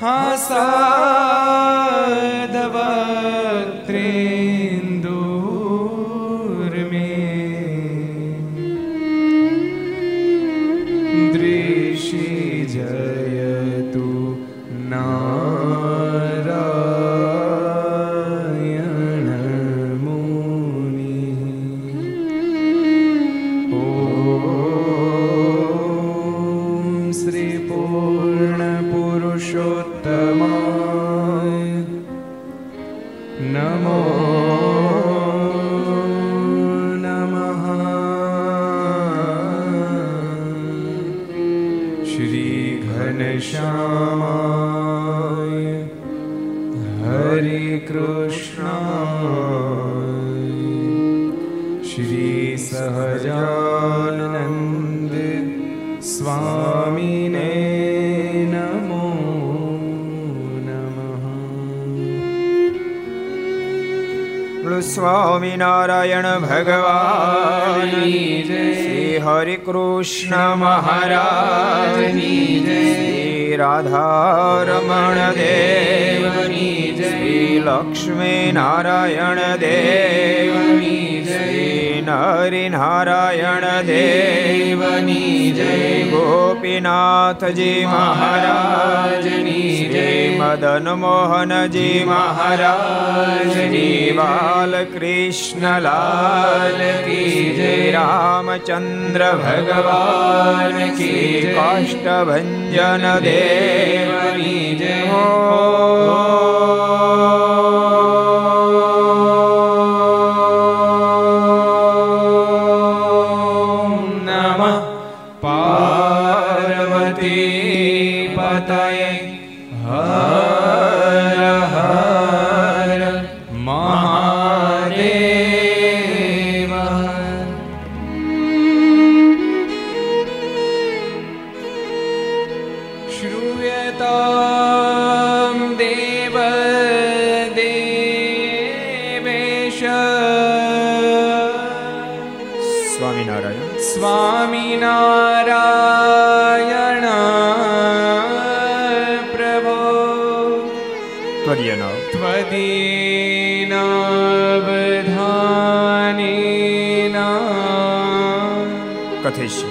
[0.00, 0.89] સ્વામિનારાયણ
[95.80, 102.50] લાલ કી જય રામચંદ્ર ભગવાન કી કાષ્ટભન
[103.22, 104.98] દેવની જય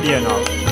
[0.00, 0.67] પ્રભો સ્વામિનારાયણ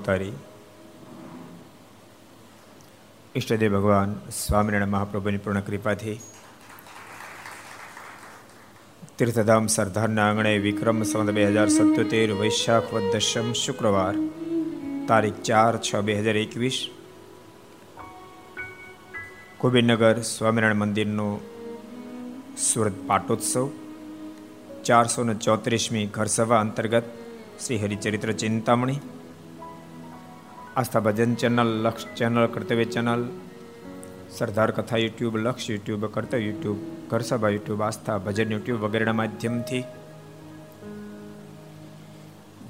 [0.00, 0.32] સર્વાવતારી
[3.36, 6.14] ઈષ્ટદેવ ભગવાન સ્વામિનારાયણ મહાપ્રભુની પૂર્ણ કૃપાથી
[9.18, 14.14] તીર્થધામ સરદારના આંગણે વિક્રમ સંત બે હજાર સત્યોતેર વૈશાખ દશમ શુક્રવાર,
[15.08, 16.80] તારીખ ચાર છ બે હજાર એકવીસ
[19.58, 21.28] કુબેરનગર સ્વામિનારાયણ મંદિરનો
[22.58, 23.68] સુરત પાટોત્સવ,
[24.84, 27.16] ચારસો ને ચોત્રીસમી ઘરસભા અંતર્ગત
[27.66, 29.00] Shri Haricharitra Chintamani
[30.76, 33.24] Aastha Bhajan channel, Laksh channel, Kartavya channel,
[34.30, 36.78] Sardar Katha YouTube, Laksh YouTube, Kartavya YouTube,
[37.10, 39.84] Gharsabha YouTube, Aastha Bhajan YouTube વગેરેના માધ્યમથી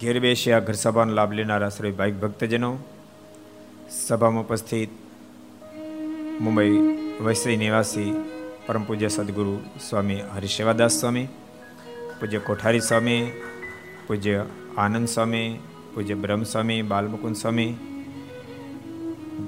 [0.01, 2.79] ઘેર બેસી આ ઘરસભાનો લાભ લેનારા શ્રી ભાઈ ભક્તજનો
[3.91, 4.91] સભામાં ઉપસ્થિત
[6.41, 6.75] મુંબઈ
[7.21, 8.13] વૈશ્રી નિવાસી
[8.67, 11.29] પરમ પૂજ્ય સદગુરુ સ્વામી હરિશેવાદાસ સ્વામી,
[12.21, 13.33] પૂજ્ય કોઠારી સ્વામી,
[14.07, 15.61] પૂજ્ય આનંદ સ્વામી
[15.95, 17.75] પૂજ્ય બ્રહ્મસ્વામી બાલમુકુંદ સ્વામી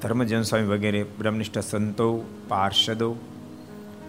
[0.03, 3.17] ધર્મજન સ્વામી વગેરે બ્રહ્મનિષ્ઠ સંતો, પાર્ષદો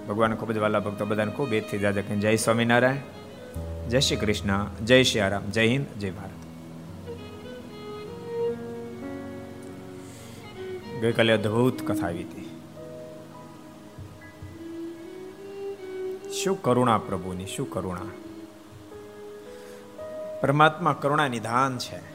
[0.10, 4.66] ભગવાન ખૂબ જ વાલા ભક્તો બધાને ખૂબ એથી દાદા કહે જય સ્વામિનારાયણ, જય શ્રી કૃષ્ણ,
[4.86, 6.30] જય શ્રી આરામ જય હિન્દ, જય ભારત.
[11.02, 12.50] ગઈકાલે અદ્ભુત કથા આવી હતી.
[16.32, 18.02] શું કરુણા પ્રભુની, શું કરુણા?
[20.42, 22.13] પરમાત્મા કરુણા નિધાન છે.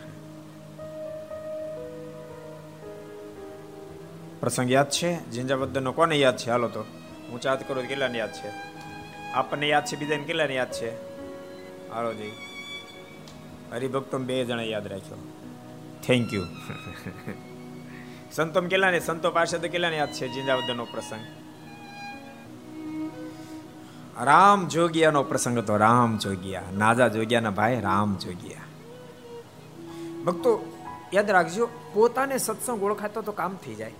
[4.41, 5.41] પ્રસંગ યાદ છે?
[5.81, 6.51] નો કોને યાદ છે?
[6.51, 6.81] હાલો તો.
[7.31, 8.49] હું ચાત કરું કેટલાને યાદ છે?
[9.33, 10.91] આપણને યાદ છે બીજાને કેટલાને યાદ છે?
[11.91, 12.33] હાલો જી.
[13.73, 15.19] હરિભક્તો બે જણા યાદ રાખ્યો.
[16.07, 16.45] થેન્ક યુ
[18.33, 19.01] સંતો કેટલાને?
[19.01, 20.43] સંતો પાસે તો કેટલાને યાદ છે
[20.73, 21.21] નો પ્રસંગ?
[24.23, 25.77] રામ જોગિયાનો પ્રસંગ હતો.
[25.77, 26.63] રામ જોગિયા.
[26.77, 28.61] નાજા જોગિયાના ભાઈ રામ જોગિયા.
[30.25, 30.73] ભક્તો,
[31.15, 33.93] યાદ રાખજો, પોતાને સત્સંગ ઓળખાતો તો કામ થઈ જાય.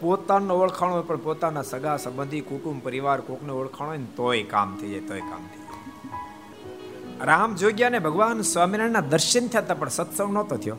[0.00, 4.76] પોતાનો ઓળખાણો હોય, પણ પોતાના સગા, સંબંધી, કુટુંબ, પરિવાર કોકને ઓળખાણો હોય ને તોય કામ
[4.76, 7.26] થઈ જાય, તોય કામ થઈ જાય.
[7.26, 10.76] રામ જોગ્યા ને ભગવાન સ્વામિનારાયણના દર્શન થયા હતા, પણ સત્સંગ નહોતો થયો.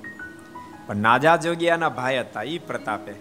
[0.87, 3.13] પણ નાજા જોગ્યાના ભાઈ હતા એ પ્રતાપે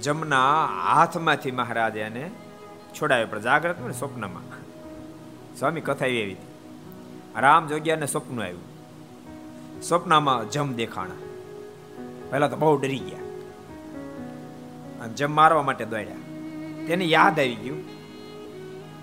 [0.00, 2.30] જમના હાથમાંથી મહારાજે એને
[2.94, 4.62] છોડાવ્યો પણ જાગ્રત ને સ્વપ્નમાં.
[5.58, 6.46] સ્વામી કથા એવી હતી.
[7.40, 8.62] રામ જોગ્યાને સ્વપ્ન આવ્યું.
[9.82, 11.14] સ્વપ્નમાં જમ દેખાણા.
[12.30, 13.21] પહેલા તો બહુ ડરી ગયા.
[15.06, 16.14] જમ મારવા માટે દોડ્યા.
[16.86, 17.84] તેને યાદ આવી ગયું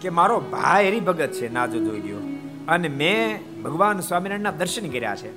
[0.01, 2.17] કે મારો ભાઈ હરિભગત છે નાજો જોઈ ગયો
[2.67, 5.29] અને મેં ભગવાન સ્વામિનારાયણના દર્શન કર્યા છે.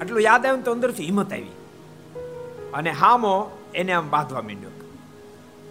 [0.00, 1.50] આટલું યાદ આવ્યું તો અંદરથી હિંમત આવી.
[2.74, 4.70] અને હામો એને આમ બાંધવા માંડ્યો.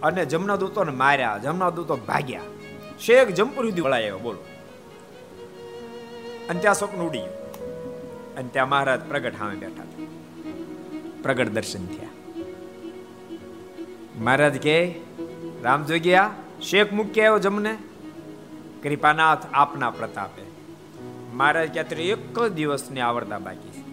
[0.02, 2.40] અને જમના દૂતોને માર્યા જમના દૂતો ભાગ્યા.
[3.00, 4.38] શેખ જમપુર સુધી વળાયો બોલો.
[6.50, 7.20] અને ત્યાં સ્વપ્ન ઉડી
[8.36, 10.06] અને ત્યાં મહારાજ પ્રગટ સામે બેઠા હતા.
[11.22, 12.08] પ્રગટ દર્શન થયા.
[14.22, 14.94] મહારાજ કે,
[15.62, 17.78] રામ જોગ્યા શેખ મુક્ય આવ્યો જમને?
[18.82, 20.42] કૃપાનાથ આપના પ્રતાપે.
[21.34, 23.84] મહારાજ કે અત્યારે એક જ દિવસની આવડતા બાકી છે.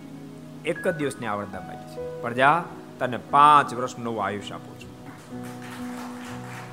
[0.66, 2.22] એક જ દિવસની આવડતા બાકી છે.
[2.22, 2.64] પ્રજા,
[3.00, 4.90] તને પાંચ વર્ષ નવું આયુષ્ય આપું છું.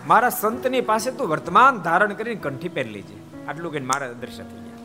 [0.06, 4.60] મારા સંતની પાસે તો વર્તમાન ધારણ કરીને કંઠી પહેરી લેજે આટલું કહીને મારા દ્રશ્ય થઈ
[4.60, 4.76] ગયા.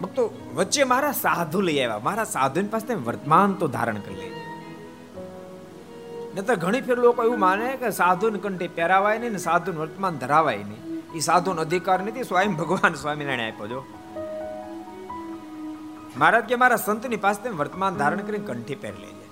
[0.00, 1.98] ભક્તો, વચ્ચે મારા સાધુ લઈ આવ્યા.
[1.98, 4.43] મારા સાધુની પાસે વર્તમાન તો ધારણ કરી લેજે
[6.34, 10.56] નતર ઘણી ફેર લોકો એવું માને કે સાધુને કંઠી પહેરાવાય નહીં ને સાધુને વર્તમાન ધરાવાય
[10.56, 11.02] નહીં.
[11.14, 13.84] એ સાધુનો અધિકાર નથી સ્વયં ભગવાન સ્વામિનારાયણ આપ્યો જો.
[16.16, 19.28] મહારાજ કે મારા સંતની પાસે વર્તમાન ધારણ કરીને કંઠી પહેરી લેજે.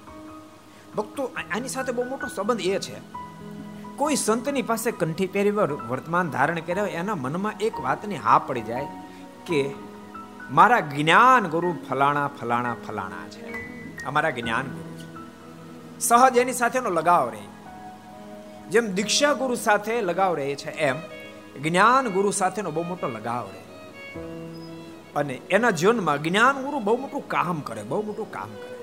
[0.97, 3.01] ભક્તો આની સાથે બહુ મોટો સંબંધ એ છે.
[3.97, 8.87] કોઈ સંતની પાસે કંઠી પહેરી વર્તમાન ધારણ કર્યા એના મનમાં એક વાતની હા પડી જાય
[9.47, 9.71] કે
[10.51, 13.53] મારા જ્ઞાન ગુરુ ફલાણા ફલાણા ફલાણા છે.
[14.05, 14.92] અમારા જ્ઞાન ગુરુ
[16.03, 17.45] સહજ એની સાથેનો લગાવ રહે.
[18.71, 20.97] જેમ દીક્ષા ગુરુ સાથે લગાવ રહે છે, એમ
[21.63, 23.63] જ્ઞાન ગુરુ સાથેનો બહુ મોટો લગાવ રહે.
[25.17, 28.79] અને એના જીવનમાં જ્ઞાન ગુરુ બહુ મોટું કામ કરે, બહુ મોટું કામ કરે.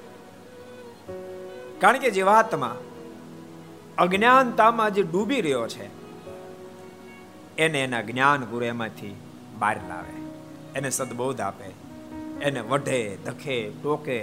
[1.79, 2.75] કારણ કે જીવાત્મા
[3.97, 5.87] અજ્ઞાનતામાં જે ડૂબી રહ્યો છે,
[7.57, 9.15] એને એના જ્ઞાન ગુરુ એમાંથી
[9.59, 10.15] બહાર લાવે.
[10.75, 11.69] એને સદબોધ આપે,
[12.41, 14.19] એને વઢે ધખે, ટોકે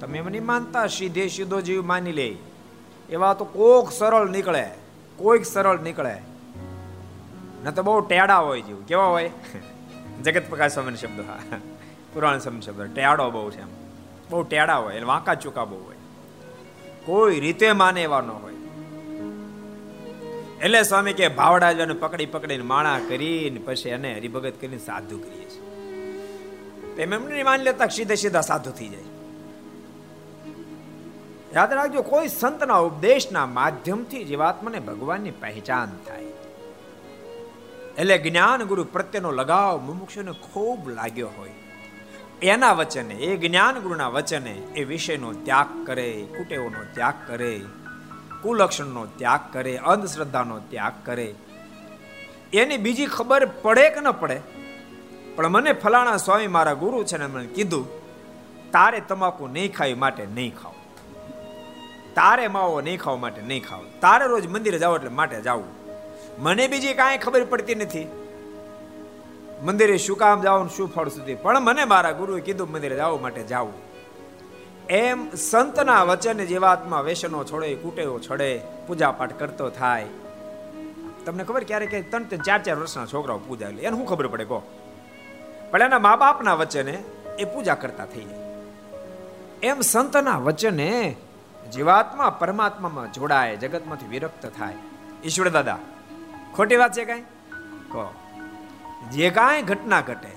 [0.00, 2.36] તમે એમ નહીં માનતા સીધે સીધો જીવ માની લે.
[3.10, 4.70] એવા તો કોક સરળ નીકળે,
[5.16, 6.16] કોઈક સરળ નીકળે.
[7.64, 9.30] ન તો બહુ ટેડા હોય જીવ, કેવા હોય?
[10.22, 11.38] જગત પ્રકાશ સ્વામી શબ્દ, હા.
[12.14, 13.66] પુરાણ સ્વામી શબ્દ, ટેડો બહુ છે એમ.
[14.30, 15.96] બહુ ટેડા હોય, એટલે વાંકા ચૂકા બહુ હોય.
[17.04, 18.54] કોઈ રીતે માને એવા ન હોય.
[20.62, 25.64] એટલે સ્વામી કે ભાવડાજવાને પકડી પકડીને માણા કરીને પછી એને હરિભગત કરીને સાધુ કરીએ છીએ.
[27.02, 29.13] એમ એમને માની લેતા સીધે સીધા સાધુ થઈ જાય.
[31.54, 36.22] યાદ રાખજો, કોઈ સંતના ઉપદેશના માધ્યમથી જીવાત્માને ભગવાનની પહેચાન થાય.
[37.98, 41.50] એટલે જ્ઞાન ગુરુ પ્રત્યેનો લગાવ મુમુક્ષુને ખૂબ લાગ્યો હોય.
[42.42, 47.60] એના વચને, એ જ્ઞાન ગુરુના વચને, એ વિષયનો ત્યાગ કરે, કુટેવોનો ત્યાગ કરે,
[48.42, 51.34] કુલક્ષણનો ત્યાગ કરે, અંધશ્રદ્ધાનો ત્યાગ કરે.
[52.52, 54.40] એની બીજી ખબર પડે કે ન પડે?
[55.36, 57.86] પણ મને ફલાણા સ્વામી મારા ગુરુ છે ને મને કીધું,
[58.70, 60.73] તારે તમાકુ નહીં ખાવી માટે નહીં ખાવ.
[62.14, 63.84] તારે માવો નહીં ખાવા માટે નહીં ખાવ.
[64.00, 65.64] તારે રોજ મંદિરે જાવ એટલે માટે જાવું.
[66.38, 68.06] મને બીજી કાંઈ ખબર પડતી નથી.
[69.62, 71.34] મંદિરે શું કામ જાવ શું ફળ સુધી.
[71.34, 73.72] પણ મને મારા ગુરુએ કીધું મંદિરે જવા માટે જાવું.
[74.90, 80.06] એમ સંતના વચન જીવાત્મા વેસનો છોડે કુટેવો છોડે પૂજા પાઠ કરતો થાય.
[81.26, 83.82] તમને ખબર ક્યારે કે ત્રણ ચાર ચાર વર્ષના છોકરાઓ પૂજા લે?
[83.82, 84.62] એને શું ખબર પડે કહો?
[85.70, 87.02] પણ એના મા બાપના વચને
[87.38, 88.38] એ પૂજા કરતા થઈ જાય.
[89.62, 91.16] એમ સંતના વચને
[91.70, 94.74] જીવાત્મા પરમાત્મામાં જોડાય, જગતમાંથી વિરક્ત થાય.
[95.24, 95.78] ઈશ્વર દાદા,
[96.54, 97.20] ખોટી વાત છે કાંઈ?
[97.88, 98.14] કહો.
[99.12, 100.36] જે કાંઈ ઘટના ઘટે,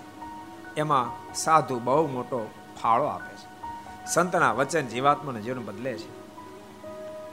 [0.77, 2.49] એમાં સાધુ બહુ મોટો
[2.83, 3.47] ફાળો આપે છે.
[4.13, 6.17] સંતના વચન જીવાત્માને જીવન બદલે છે.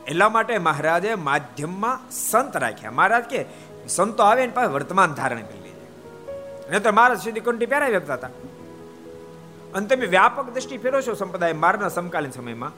[0.05, 2.91] એટલા માટે મહારાજે માધ્યમમાં સંત રાખ્યા.
[2.91, 3.45] મહારાજ કે,
[3.89, 5.87] સંતો આવે ને પાસે વર્તમાન ધારણ કરી લેજે.
[6.71, 8.29] નહીં તો મહારાજ સુધી કંઠી પહેરાવી આપતા હતા.
[9.75, 12.73] અને તમે વ્યાપક દ્રષ્ટિ ફેરો છો સંપ્રદાય, મારના સમકાલીન સમયમાં.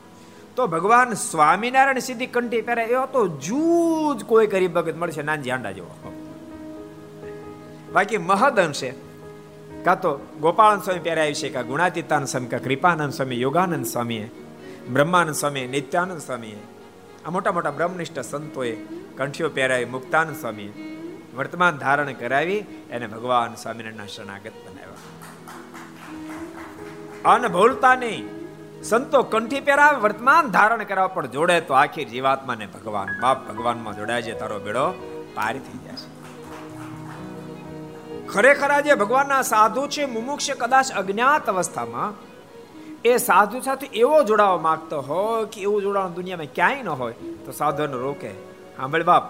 [0.56, 5.70] તો ભગવાન સ્વામિનારાયણ સિદ્ધિ કંઠી પહેરે એવો તો જૂજ કોઈ કરી ભગત મળશે, નાનજી આંડા
[5.70, 6.12] જેવો.
[7.92, 8.94] બાકી મહદ અંશે
[9.84, 14.30] કાં તો ગોપાળન સ્વામી પહેરાવી છે, કાં ગુણાતીતાનંદ સ્વામી, કાં કૃપાનંદ સ્વામી, યોગાનંદ સ્વામીએ
[14.92, 16.56] બ્રહ્માનંદ સ્વામી, નિત્યાનંદ સ્વામીએ
[17.26, 18.76] આ મોટા મોટા બ્રહ્મનિષ્ઠ સંતોએ
[19.16, 20.72] કંઠીઓ પહેરાવી મુક્તાન સ્વામીએ
[21.36, 24.96] વર્તમાન ધારણ કરાવી, એને ભગવાન સ્વામિનારાયણના શરણાગત બનાવ્યા.
[27.34, 28.35] અને ભૂલતા નહીં.
[28.88, 34.26] સંતો કંઠી પહેરાવે વર્તમાન ધારણ કરાવવા પણ જોડે તો આખી જીવાત્માને ભગવાન બાપ ભગવાનમાં જોડાય
[34.26, 34.84] છે, તારો બેડો
[35.36, 36.08] પાર થઈ જશે
[38.32, 42.14] ખરેખર આજે ભગવાનના સાધુ છે, મુમુક્ષ કદાચ અજ્ઞાત અવસ્થામાં,
[43.10, 47.50] એ સાધુ સાથે એવો જોડાવા માંગતો હોય કે એવું જોડાણ દુનિયામાં ક્યાંય ન હોય, તો
[47.60, 48.32] સાધુને રોકે
[48.76, 49.24] સાંભળ બાપ,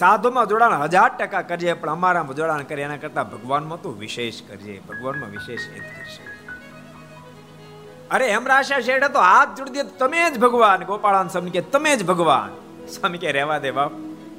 [0.00, 4.74] સાધુમાં જોડાણ હજાર ટકા કરજે, પણ અમારામાં જોડાણ કરીએ એના કરતાં ભગવાનમાં તો વિશેષ કરજે,
[4.90, 6.31] ભગવાનમાં વિશેષ હેત કરશે.
[8.12, 10.84] અરે એમ રાશા શેઠે તો હાથ જોડી દે, તમે જ ભગવાન.
[10.84, 12.50] ગોપાળાન સ્વામી કે તમે જ ભગવાન.
[12.86, 13.92] સ્વામી કે રહેવા દે બાપ,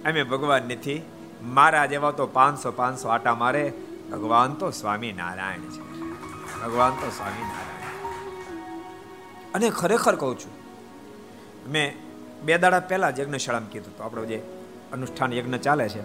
[0.06, 1.02] અમે ભગવાન નથી.
[1.44, 3.74] મારા જેવા તો પાંચસો પાંચસો આટા મારે.
[4.12, 5.82] ભગવાન તો સ્વામી નારાયણ છે.
[6.64, 8.12] ભગવાન તો સ્વામી નારાયણ.
[9.54, 10.52] અને ખરેખર કહું છું,
[11.72, 11.98] મેં
[12.42, 14.38] બે દાડા પહેલા જ યજ્ઞશાળામાં કીધું તો આપણો જે
[14.94, 16.02] અનુષ્ઠાન યજ્ઞ ચાલે છે.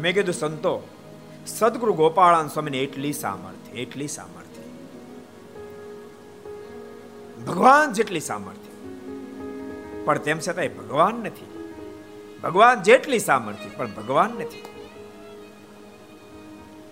[0.00, 0.88] મેં કીધું, સંતો,
[1.46, 4.51] સદગુરુ ગોપાળાન સ્વામીને એટલી સામર્થ્ય એટલી સામર્થ્ય.
[7.46, 8.72] ભગવાન જેટલી સામર્થ્ય.
[10.04, 11.74] પણ તેમ છતાંય ભગવાન નથી.
[12.42, 14.64] ભગવાન જેટલી સામર્થ્ય, પણ ભગવાન નથી.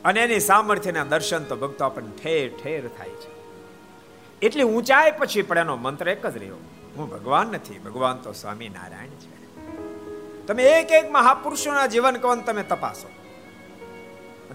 [0.05, 3.41] અને એની સામર્થ્યના દર્શન તો ભક્તો આપણને ઠેર ઠેર થાય છે.
[4.43, 6.57] એટલી ઊંચાઈ પછી પણ એનો મંત્ર એક જ રહ્યો.
[6.97, 9.41] હું ભગવાન નથી, ભગવાન તો સ્વામી નારાયણ છે.
[10.47, 13.20] તમે એક એક મહાપુરુષોના જીવન કવન તમે તપાસો?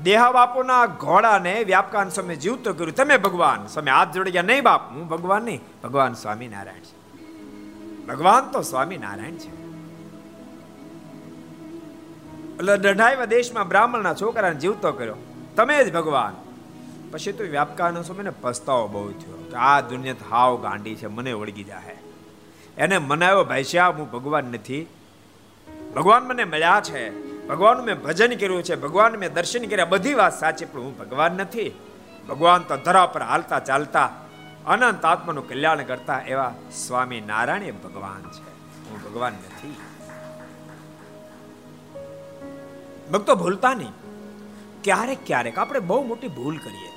[0.03, 2.95] દેહા બાપુના ઘોડાને વ્યાપકાન સમય જીવતો કર્યું.
[2.95, 7.05] તમે ભગવાન સમય હાથ જોડી ગયા, નહીં બાપ, હું ભગવાન નહીં, ભગવાન સ્વામી નારાયણ છે.
[8.05, 9.65] ભગવાન તો સ્વામી નારાયણ છે.
[12.55, 15.15] એટલે દઢાઈવા દેશમાં બ્રાહ્મણના છોકરાને જીવતો કર્યો.
[15.55, 16.35] તમે જ ભગવાન.
[17.11, 19.47] પછી તો વ્યાપકાનો સમયને પસ્તાવો બહુ થયો.
[19.49, 21.97] કે આ દુનિયા હાવ ગાંડી છે, મને વળગી જાય
[22.77, 24.87] એને મનાવ્યો ભાઈ શ્યા હું ભગવાન નથી.
[25.95, 27.24] ભગવાન મને મળ્યા છે.
[27.49, 31.31] ભગવાનનું મેં ભજન કર્યું છે, ભગવાન મેં દર્શન કર્યા, બધી વાત સાચી, પણ હું ભગવાન
[31.31, 31.79] નથી.
[32.29, 34.09] ભગવાન તો ધરા પર હાલતા ચાલતા,
[34.67, 36.55] અનંત આત્માનું કલ્યાણ કરતા એવા
[36.87, 38.49] સ્વામી નારાયણ એ ભગવાન છે.
[38.89, 39.75] હું ભગવાન નથી.
[43.11, 43.91] ભક્તો, ભૂલતા નહીં.
[44.83, 46.91] ક્યારેક ક્યારેક આપણે બહુ મોટી ભૂલ કરીએ.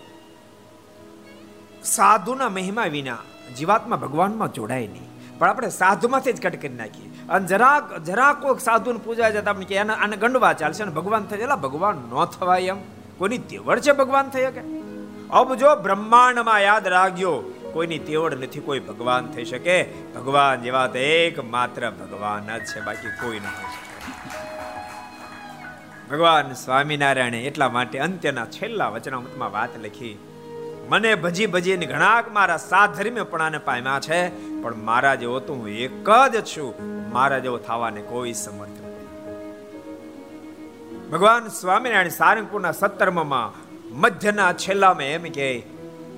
[1.83, 3.19] સાધુના મહિમા વિના
[3.59, 5.39] જીવાત્મા ભગવાનમાં જોડાય નહીં.
[5.39, 7.08] પણ આપણે સાધુમાંથી જ કટ કરી નાખીએ.
[7.29, 11.25] અને જરાક જરાક કોઈક સાધુને પૂજા જતા આપણે કે એના આને ગંડવા ચાલશે અને ભગવાન
[11.31, 12.81] થઈ એટલે ભગવાન ન થવાય એમ.
[13.19, 14.63] કોઈની તેવડ છે ભગવાન થઈ શકે?
[15.31, 17.33] અબ જો બ્રહ્માંડમાં યાદ રાખજો
[17.73, 19.77] કોઈની તેવડ નથી કોઈ ભગવાન થઈ શકે.
[20.15, 23.69] ભગવાન જેવા તો એક માત્ર ભગવાન જ છે, બાકી કોઈ નહીં
[26.11, 30.15] ભગવાન સ્વામિનારાયણે એટલા માટે અંત્યના છેલ્લા વચનામૃતમાં વાત લખી,
[30.89, 34.21] મને ભજી ભજીને ઘણા મારા સાત ધર્મ્યપણાને પામ્યા છે,
[34.63, 36.98] પણ મારા જેવો તો હું એક જ છું.
[37.13, 38.71] મારા જેવો થવાને કોઈ સમર્થ
[41.13, 43.53] ભગવાન સ્વામિનારાયણ સારંગપુરના સત્તરમાં
[44.01, 45.63] મધ્યના છેલ્લામાં એમ કે,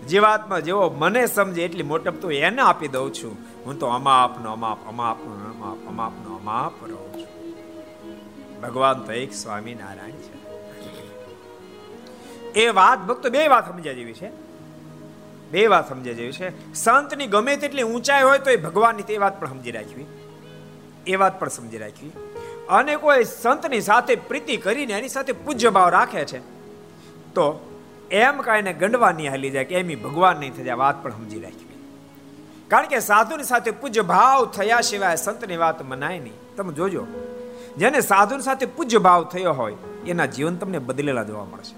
[0.08, 3.36] જીવાત્મા જેવો મને સમજે એટલી મોટપ તો એને આપી દઉં છું.
[3.66, 7.52] હું તો અમાપનો, અમાપ અમાપનો અમાપ અમાપનો, અમાપ રહું છું.
[8.60, 10.40] ભગવાન તો એક સ્વામિનારાયણ છે.
[12.52, 14.30] એ વાત ભક્તો બે વાત સમજ્યા જેવી છે.
[15.50, 16.74] બે વાત સમજ્યા જેવી છે.
[16.74, 20.06] સંતની ગમે તેટલી ઊંચાઈ હોય તો એ ભગવાનની તે વાત પણ સમજી રાખવી.
[21.06, 22.12] એ વાત પણ સમજી રાખવી
[22.68, 26.38] અને કોઈ સંતની સાથે પ્રીતિ કરીને એની સાથે પૂજ્ય ભાવ રાખે છે,
[27.34, 27.46] તો
[28.10, 31.40] એમ કાંઈને ગંડવા નહીં હાલી જાય કે એમ ભગવાન નહીં થઈ જાય વાત પણ સમજી
[31.40, 31.78] રાખવી
[32.68, 36.32] કારણ કે સાધુની સાથે પૂજ્ય ભાવ થયા સિવાય સંતની વાત મનાય નહીં.
[36.56, 37.06] તમે જોજો,
[37.78, 39.74] જેને સાધુની સાથે પૂજ્ય ભાવ થયો હોય,
[40.06, 41.74] એના જીવન તમને બદલેલા જોવા મળશે.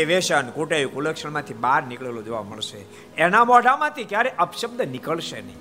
[0.00, 2.78] એ વેસન કુટેય કુલક્ષણમાંથી બહાર નીકળેલો જોવા મળશે.
[3.16, 5.56] એના મોઢામાંથી ક્યારે અપશબ્દ નીકળશે નહીં.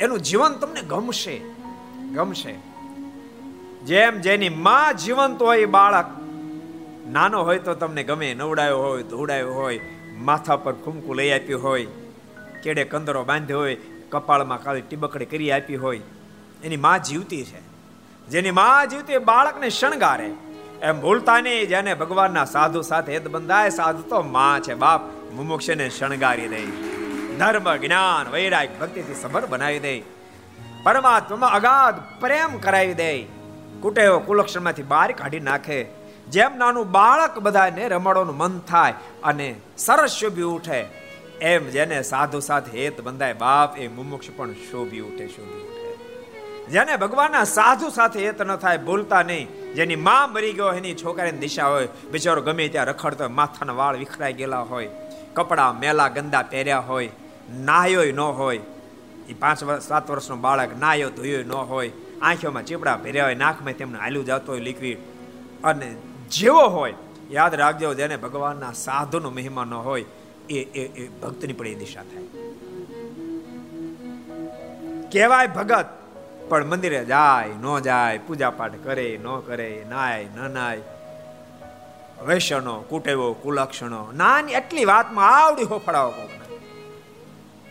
[0.00, 1.40] એનું જીવન તમને ગમશે.
[2.12, 2.54] ગમશે.
[3.84, 6.06] જેમ જેની માં જીવંત હોય બાળક
[7.10, 8.34] નાનો હોય તો તમને ગમે.
[8.34, 9.80] નવડાયો હોય ધોડાયો હોય,
[10.16, 11.86] માથા પર કુમકુ લઈ આપ્યું હોય,
[12.62, 13.76] કેડે કંદરો બાંધ્યો હોય,
[14.08, 16.00] કપાળમાં કાળી ટીબકડી કરી આપી હોય.
[16.64, 17.60] એની માં જીવતી છે.
[18.28, 20.30] જેની માં જીવતી બાળકને શણગારે.
[20.82, 24.74] એમ ભૂલતા નહીં, જેને ભગવાનના સાધુ સાથે હેત બંધાય, સાધુ તો માં છે.
[24.74, 25.00] બાપ
[25.32, 26.62] મુમુક્ષને શણગારી દે.
[27.38, 30.02] ધર્મ જ્ઞાન વૈરાગ ભક્તિથી સભર બનાવી દે
[30.82, 33.22] પરમાત્મામાં અગાધ પ્રેમ કરાવી દે
[33.80, 35.86] કુટેવો કુલક્ષણમાંથી બહાર કાઢી નાખે
[36.28, 40.84] જેમ નાનું બાળક બધાને રમાડવાનું મન થાય અને સરસ શોભી ઉઠે
[41.40, 45.78] એમ જેને સાધુ સાથે હેત બંધાય બાપ એ મુમુક્ષ પણ શોભી ઉઠે શોભી ઉઠે
[46.66, 51.38] જેને ભગવાનના સાધુ સાથે હેત ન થાય બોલતા નહીં જેની માં મરી ગયો એની છોકરાની
[51.38, 54.88] દિશા હોય બિચારો ગમે ત્યાં રખડતો હોય માથાના વાળ વિખરાઈ ગયેલા હોય,
[55.34, 57.08] કપડા મેલા, ગંદા પહેર્યા હોય
[57.56, 58.60] નાહ્યો ન હોય.
[59.28, 61.92] એ પાંચ વર્ષ સાત વર્ષનો બાળક નાયો ધોયો ન હોય.
[62.22, 64.98] આંખોમાં ચીપડા ભેર્યા હોય, નાકમાં તેમને હાલ્યું જતો હોય લિક્વિડ
[65.64, 65.96] અને
[66.30, 66.94] જેવો હોય,
[67.30, 70.04] યાદ રાખજો જેને ભગવાનના સાધુનો મહિમા ન હોય,
[70.50, 72.22] એ એ એ ભક્તની પણ એ દિશા થાય.
[75.12, 75.86] કહેવાય ભગત,
[76.48, 80.80] પણ મંદિરે જાય, ન જાય પૂજા પાઠ કરે, ન કરે, નાય, ન નાય.
[82.26, 86.10] વૈષણો કુટેવો, કુલક્ષણો, નાની એટલી વાતમાં આવડી હોફળાવો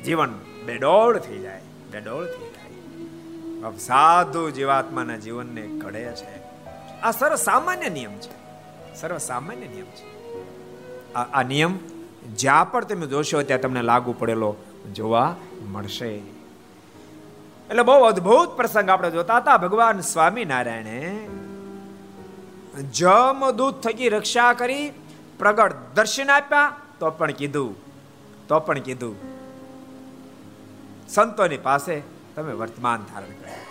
[0.05, 0.33] જીવન
[0.65, 3.77] બેડોળ થઈ જાય, બેડોળ થઈ જાય.
[3.77, 6.37] સાધુ જીવાત્માના જીવનને ઘડે છે.
[7.01, 8.35] આ સર્વ સામાન્ય નિયમ છે.
[8.95, 10.05] સર્વ સામાન્ય નિયમ છે.
[11.13, 11.79] આ નિયમ
[12.35, 14.55] જ્યાં પણ તમે જોશો ત્યાં તમને લાગુ પડેલો
[14.93, 15.35] જોવા
[15.71, 16.11] મળશે.
[17.69, 21.27] એટલે બહુ અદ્ભુત પ્રસંગ આપણે જોતા હતા ભગવાન સ્વામિનારાયણે.
[22.91, 24.91] જમ દૂત થકી રક્ષા કરી
[25.39, 27.75] પ્રગટ દર્શન આપ્યા, તો પણ કીધું,
[28.47, 29.36] તો પણ કીધું.
[31.07, 32.03] સંતોની પાસે
[32.35, 33.65] તમે વર્તમાન ધારણ કર્યા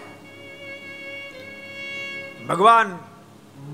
[2.48, 2.98] ભગવાન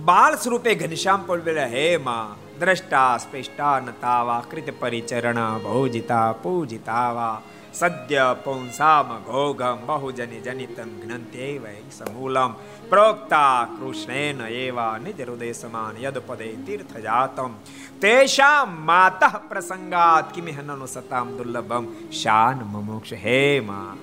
[0.04, 7.42] બાળ સ્વરૂપે ઘનશ્યામ બોલ્યા, હે માં, દ્રષ્ટા સ્પેષ્ટા નતાવા, કૃત પરિચરણ ભોજિતા પૂજિતાવા
[7.72, 12.52] સદ્ય પુંસામ ઘોઘમ બહુજની જનિતમ જ્ઞંત્યૈવ સમૂલમ
[12.90, 17.52] પ્રોક્તા કૃષ્ણેન એવા નિજ હૃદય સમાન યદપદે તીર્થ જાતમ
[17.98, 23.98] તેષામ માતઃ પ્રસંગાત કિમિહનનો સતામ દુર્લભમ શાન મમોક્ષ હે માં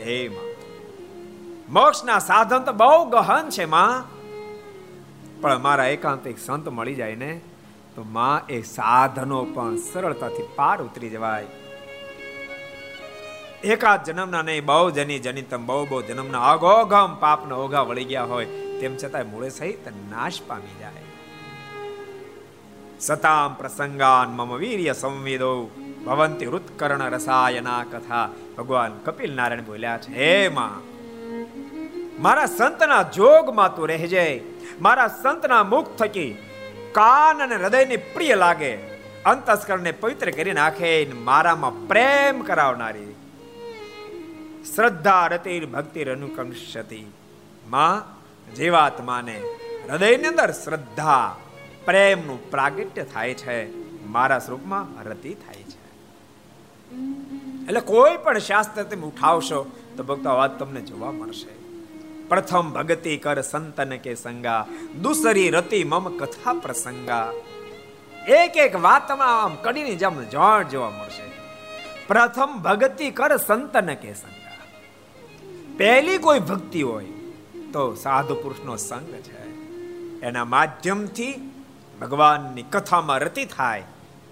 [0.00, 0.50] હે માં
[1.70, 3.96] મોક્ષના સાધન તો બહુ ગહન છે માં
[5.40, 7.32] પણ મારા એકાંતિક સંત મળી જાય ને
[7.94, 11.67] તો માં એ સાધનો પણ સરળતાથી પાર ઉતરી જવાય
[13.64, 16.40] એકાદ જન્મના નહીં, બહુ જની જનિતમ, બહુ બહુ જન્મના.
[16.40, 18.46] અઘોઘમ પાપના ઓઘા વળી ગયા હોય,
[18.80, 20.92] તેમ છતાં મૂળે સહિત નાશ પામી જાય.
[23.00, 25.70] સતામ પ્રસંગાન મમ વીર્ય સંવેદો.
[26.06, 28.28] ભવંતિ હૃત્કર્ણ રસાયના કથા.
[28.58, 30.82] ભગવાન કપિલ નારાયણ બોલ્યા છે, હે માં,
[32.22, 34.44] મારા સંતના જોગમાં તું રહેજે.
[34.80, 36.38] મારા સંતના મુખ થકી
[36.92, 38.76] કાન અને હૃદયને પ્રિય લાગે.
[39.26, 43.14] અંતસ્કરણને પવિત્ર કરી નાખે મારામાં પ્રેમ કરાવનારી
[44.64, 47.12] શ્રદ્ધા રતિર ભક્તિ અનુકંશતી
[47.68, 48.18] માં
[48.54, 49.42] જીવાત્માને
[49.90, 51.36] હૃદયની અંદર શ્રદ્ધા,
[51.84, 53.76] પ્રેમનું પ્રાગટ્ય થાય છે.
[54.06, 55.78] મારા સ્વરૂપમાં રતિ થાય છે.
[57.66, 61.58] એટલે કોઈ પણ શાસ્ત્ર તમે ઉઠાવશો તો ભક્તો વાત તમને જોવા મળશે.
[62.28, 64.66] પ્રથમ ભગતિ કર સંતન કે સંગા,
[65.02, 67.32] દુસરી રતિ મમ કથા પ્રસંગા.
[68.28, 71.32] એક એક વાતમાં આમ કડીની જેમ જોડ જોવા મળશે.
[72.06, 74.37] પ્રથમ ભગતિ કર સંતન કે સંગા.
[75.78, 77.04] પહેલી કોઈ ભક્તિ હોય
[77.72, 79.42] તો સાધુ પુરુષનો સંગ છે.
[80.20, 81.34] એના માધ્યમથી
[82.00, 83.82] ભગવાનની કથામાં રતિ થાય,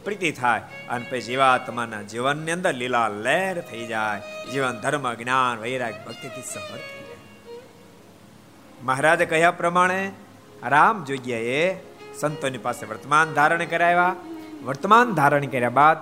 [0.04, 4.22] પ્રીતિ થાય, અને પછી જીવાત્માના જીવનની અંદર લીલા લહેર થઈ જાય.
[4.52, 7.22] જીવન ધર્મ, જ્ઞાન, વૈરાગ ભક્તિથી સફળ થઈ જાય
[8.84, 10.12] મહારાજે કહ્યા પ્રમાણે
[10.62, 11.76] રામ જોગ્યાએ
[12.20, 14.16] સંતોની પાસે વર્તમાન ધારણ કરાવ્યા.
[14.64, 15.98] વર્તમાન ધારણ કર્યા બાદ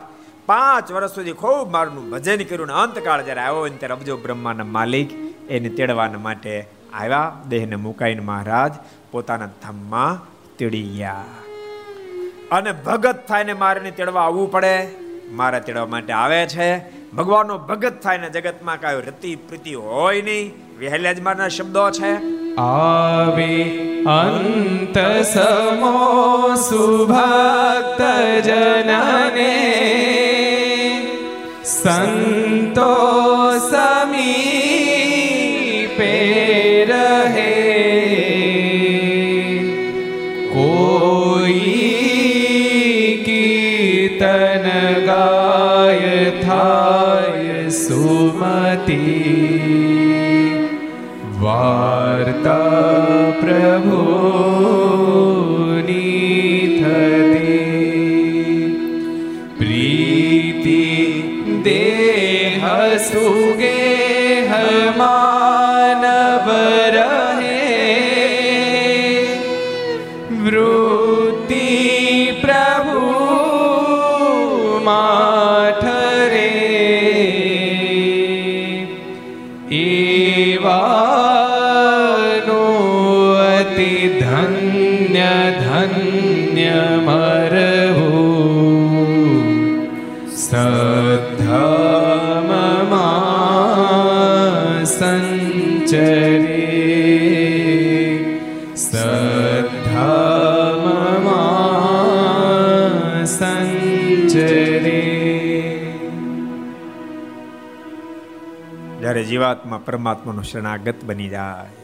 [0.47, 5.69] પાંચ વર્ષ સુધી ખૂબ મારું ભજન કર્યું અંતકાળ જયારે આવ્યો ત્યારે અબજો બ્રહ્માના માલિક એને
[5.69, 8.73] તેડવાના માટે આવ્યા દેહને મુકાઈને મહારાજ
[9.11, 10.23] પોતાના ધામમાં
[10.57, 11.25] તેડી ગયા.
[12.53, 14.89] અને ભગત થાયને મારે તેડવા આવવું પડે.
[15.31, 16.79] મારે તેડવા માટે આવે છે.
[17.11, 20.53] ભગવાનનો ભગત થાય જગતમાં કાંઈ રતિ પ્રીતિ હોય નહીં.
[20.81, 22.45] વહેલા જ મારના શબ્દો છે.
[22.57, 23.65] આવે
[24.05, 28.03] અંત સમો સુભક્ત
[28.41, 29.81] જનને.
[31.65, 33.34] સંતો
[48.35, 48.97] सुमती
[51.42, 52.59] वार्ता
[53.40, 54.54] प्रभो
[83.75, 88.31] અતિ ધન્ય ધન્ય મરવું
[93.51, 96.71] સદ્ધામમાં સંચરે
[101.55, 105.03] સદ્ધામમાં સંચરે
[109.01, 111.84] જ્યારે જીવાત્મા પરમાત્માનું શરણાગત બની જાય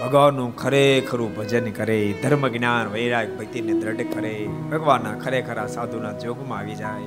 [0.00, 6.74] ભગવાનનું ખરેખરું ભજન કરે, ધર્મ જ્ઞાન, વૈરાગ ભક્તિને દ્રઢ કરે, ભગવાનના ખરેખરા સાધુના જોગમાં આવી
[6.74, 7.02] જાય.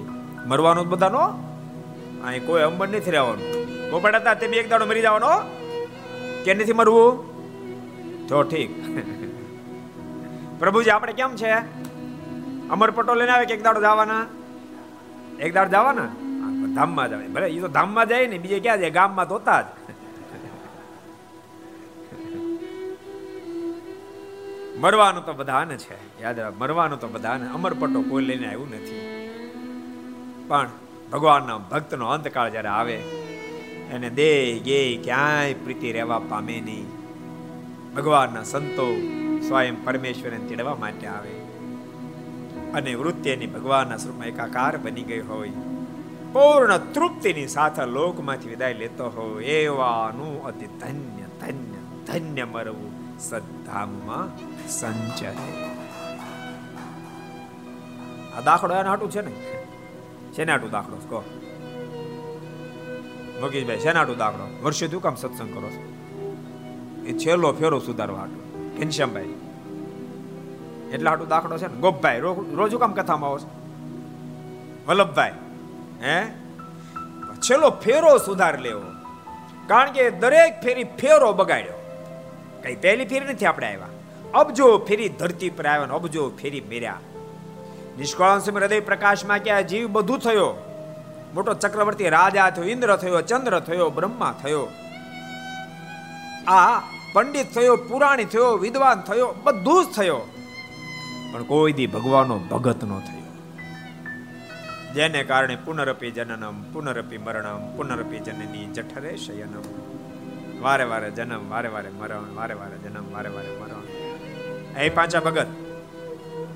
[0.46, 1.20] મરવાનું બધાનો?
[2.24, 3.64] અહીં કોઈ અંબર નથી રહેવાનું.
[3.92, 5.28] પોપટ હતા બી એક દાડો મરી જવાનો.
[6.46, 7.34] કે નથી મરવું?
[8.28, 8.72] તો ઠીક.
[10.60, 11.54] પ્રભુજી, આપણે કેમ છે?
[12.70, 14.26] અમર પટો લઈને આવે કે એક દાડો જવાના?
[15.40, 16.06] એક દાડો જવાના?
[16.76, 18.90] ધામમાં જાય ભલે એ તો ધામમાં જાય ને, બીજે ક્યાં જાય?
[18.90, 19.83] ગામમાં તો જ.
[24.78, 26.22] મરવાનું તો બધાને છે.
[26.22, 27.48] યાદ મરવાનું તો બધાને.
[27.48, 29.20] અમરપટ્ટો કોઈ લઈને આવ્યું નથી.
[30.48, 30.70] પણ
[31.12, 32.96] ભગવાનના ભક્તનો અંતકાળ જ્યારે આવે,
[33.92, 36.86] એને દે ગે ક્યાંય પ્રીતિ રહેવા પામે નહીં.
[37.96, 38.96] ભગવાનના સંતો
[39.48, 41.30] સ્વયં પરમેશ્વરને તેડવા માટે આવે.
[42.74, 45.50] અને વૃત્તિની ભગવાનના સ્વરૂપમાં એકાકાર બની ગઈ હોય.
[46.34, 49.46] પૂર્ણ તૃપ્તિની સાથે લોકમાંથી વિદાય લેતો હોય.
[49.46, 53.20] એવાનું અતિ ધન્ય ધન્ય ધન્ય મરવું
[53.74, 54.26] સદ્ધામમાં
[54.70, 55.34] સંચરે
[58.38, 59.34] આ દાખલો એના હાટું છે ને?
[60.36, 60.98] શેના હાટું દાખલો?
[61.10, 61.22] કહો.
[63.42, 64.46] મગીશભાઈ, શેના હાટું દાખલો?
[64.64, 65.82] વર્ષે તું કામ સત્સંગ કરો છો?
[67.06, 68.44] એ છેલ્લો ફેરો સુધારવા હાટું.
[68.78, 69.34] ઘનશ્યામભાઈ.
[70.94, 71.76] એટલા હાટું દાખલો છે ને?
[71.76, 72.20] ગોપભાઈ
[72.60, 73.40] રોજ કામ કથામાં આવો
[74.88, 75.32] વલ્લભભાઈ,
[76.02, 76.18] હે?
[77.42, 78.84] છેલ્લો ફેરો સુધાર લેવો.
[79.68, 81.83] કારણ કે દરેક ફેરી ફેરો બગાડ્યો.
[82.64, 83.88] કઈ પહેલી ફેરી નથી આપણે આવ્યા.
[84.34, 87.00] અબજો ફેરી ધરતી પર આવ્યા અબજો ફેરી મેર્યા.
[87.98, 90.70] નિષ્કળાંશ હૃદય પ્રકાશમાં કે જીવ બધું થયો.
[91.34, 94.68] મોટો ચક્રવર્તી રાજા થયો, ઇન્દ્ર થયો, ચંદ્ર થયો, બ્રહ્મા થયો.
[96.48, 96.80] આ
[97.14, 100.22] પંડિત થયો, પુરાણી થયો, વિદ્વાન થયો, બધું જ થયો.
[101.34, 103.24] પણ કોઈ દી ભગવાનનો ભગત નો થયો.
[104.94, 109.93] જેને કારણે પુનરપી જનનમ, પુનરપી મરણમ, પુનરપી જનની જઠરે શયનમ.
[110.64, 113.82] વારે વારે જન્મ, વારે વારે મરણ, વારે વારે જન્મ, વારે વારે મરણ.
[114.78, 115.48] એ પાંચા ભગત.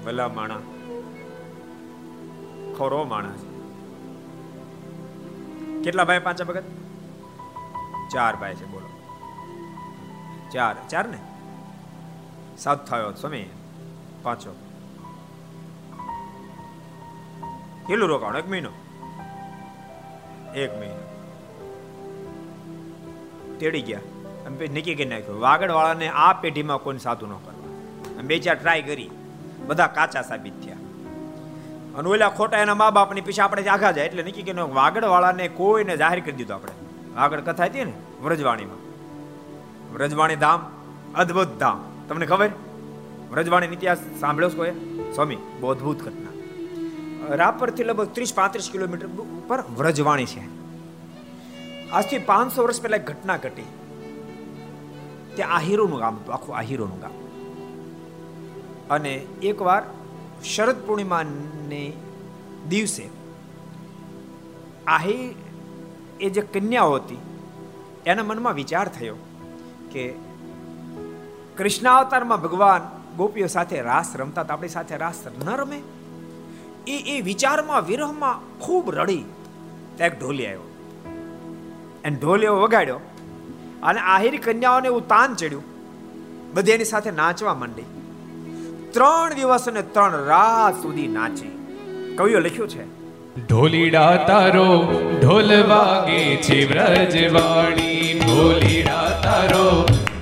[0.05, 0.55] ભલા માણા.
[2.77, 3.39] ખોરો માણસ
[5.83, 6.63] કેટલા ભાઈ પાંચા ભગત?
[8.13, 8.87] ચાર ભાઈ છે, બોલો.
[10.53, 11.17] ચાર ચાર ને?
[12.57, 13.45] સાત થયો, સ્વામી.
[14.23, 14.51] પાંચો.
[17.87, 18.37] કેટલું રોકાણ?
[18.37, 18.69] એક મહિનો.
[20.55, 21.06] એક મહિનો.
[23.59, 23.99] તેડી ગયા.
[24.45, 28.55] અમે પછી નક્કી કરી નાખ્યું વાગડ વાળાને આ પેઢીમાં કોઈ સાધુ ન કરવા બે ચાર
[28.55, 29.09] ટ્રાય કરી,
[29.67, 30.75] બધા કાચા સાબિત થયા.
[31.95, 35.47] અને ઓલા ખોટા એના મા બાપની પીછે આપણે આઘા જાય એટલે નક્કી કરીને વાગડ વાળાને
[35.47, 36.71] કોઈને જાહેર કરી દીધું આપણે.
[37.15, 37.93] વાગડ કથા હતી ને,
[38.23, 38.79] વ્રજવાણીમાં.
[39.93, 40.59] વ્રજવાણી ધામ,
[41.15, 41.83] અદ્ભુત ધામ.
[42.09, 42.49] તમને ખબર?
[43.31, 44.71] વ્રજવાણી ઇતિહાસ સાંભળ્યો કોઈ?
[45.15, 47.35] સ્વામી, બહુ અદ્ભુત ઘટના.
[47.35, 50.43] રાપરથી લગભગ ત્રીસ પાંત્રીસ કિલોમીટર ઉપર વ્રજવાણી છે.
[51.93, 53.65] આજથી પાંચસો વર્ષ પહેલા એક ઘટના ઘટી.
[55.36, 57.12] ત્યાં આહિરોનું ગામ હતું, આખું આહિરોનું ગામ.
[58.89, 59.84] અને એકવાર
[60.43, 61.93] શરદ પૂર્ણિમાને
[62.69, 63.10] દિવસે
[64.88, 65.36] આહી
[66.19, 67.17] એ જે કન્યાઓ હતી,
[68.06, 69.15] એના મનમાં વિચાર થયો
[69.91, 70.13] કે
[71.58, 72.82] કૃષ્ણાવતારમાં ભગવાન
[73.17, 75.82] ગોપીઓ સાથે રાસ રમતા તો આપણી સાથે રાસ ન રમે.
[76.88, 79.23] એ એ વિચારમાં, વિરહમાં ખૂબ રડી.
[79.95, 80.76] ત્યાં એક ઢોલી આવ્યો.
[82.07, 82.17] એને
[82.49, 82.99] એવો વગાડ્યો
[83.89, 85.65] અને આહિર કન્યાઓને એવું તાન ચડ્યું.
[86.55, 87.87] બધી એની સાથે નાચવા માંડી.
[88.95, 91.53] ત્રણ દિવસ અને ત્રણ રાત સુધી નાચી.
[92.19, 92.85] કવિઓ લખ્યું છે
[93.49, 94.67] ઢોલીડા તારો
[95.21, 98.07] ઢોલ વાગે છે વ્રજવાણી.
[98.21, 99.67] ઢોલીડા તારો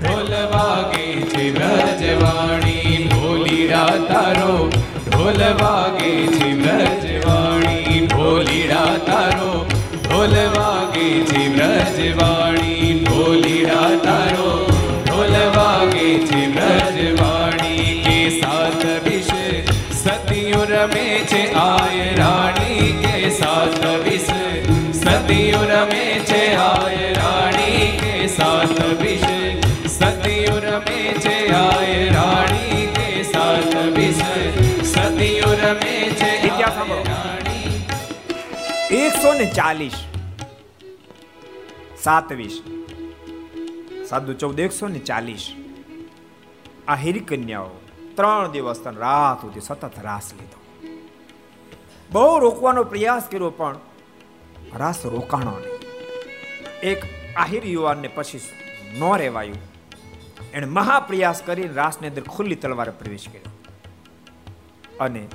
[0.02, 2.98] ઢોલ વાગે છે વ્રજવાણી.
[3.12, 4.58] ઢોલીડા તારો
[5.08, 8.02] ઢોલ વાગે છે વ્રજવાણી.
[8.12, 9.52] ઢોલીડા તારો
[10.26, 14.54] ઢોલ વાગે છે વ્રજવાણી ઢોલીડા તારો.
[15.02, 19.44] ઢોલ વાગે છે વ્રજવાણી કે સાત વિશે
[20.00, 24.42] સતિયો રમે છે આય રાણી કે સાત વિશે
[25.02, 29.38] સતિયો રમે છે આય રાણી કે સાત વિશે
[29.98, 34.34] સતિયો રમે છે આય રાણી કે સાત વિશે
[34.96, 37.00] સતિયો રમે છે સાંભળો.
[38.96, 40.04] એકસો ને ચાલીસ.
[42.06, 42.64] સાતવીસ.
[44.10, 45.54] સાધુ ચૌદ એકસો ને ચાલીસ.
[46.88, 47.70] આ હિરી કન્યાઓ
[48.16, 50.60] ત્રણ દિવસ ત્રણ રાત સુધી સતત રાસ લીધો.
[52.12, 53.80] બહુ રોકવાનો પ્રયાસ કર્યો પણ
[54.76, 55.74] રાસ રોકાણો નહીં.
[56.80, 57.04] એક
[57.38, 58.40] આહિર યુવાનને પછી
[59.00, 59.58] ન રહેવાયું.
[60.54, 63.52] એણે મહાપ્રયાસ કરીને રાસની અંદર ખુલ્લી તલવારે પ્રવેશ કર્યો.
[65.00, 65.28] અને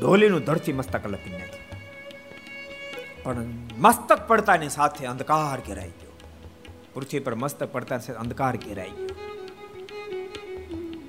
[0.00, 1.63] ઢોલીનું ધરતી મસ્તક લપી નાખ્યું.
[3.24, 3.44] પણ
[3.78, 6.12] મસ્તક પડતાની સાથે અંધકાર ઘેરાઈ ગયો.
[6.94, 9.08] પૃથ્વી પર મસ્તક પડતા સાથે અંધકાર ઘેરાઈ ગયો.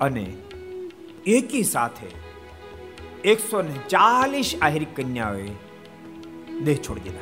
[0.00, 0.36] અને
[1.26, 2.06] એકી સાથે
[3.28, 5.50] એકસો ને ચાલીસ આહિરી કન્યાઓએ
[6.62, 7.18] દેહ છોડી દીધા.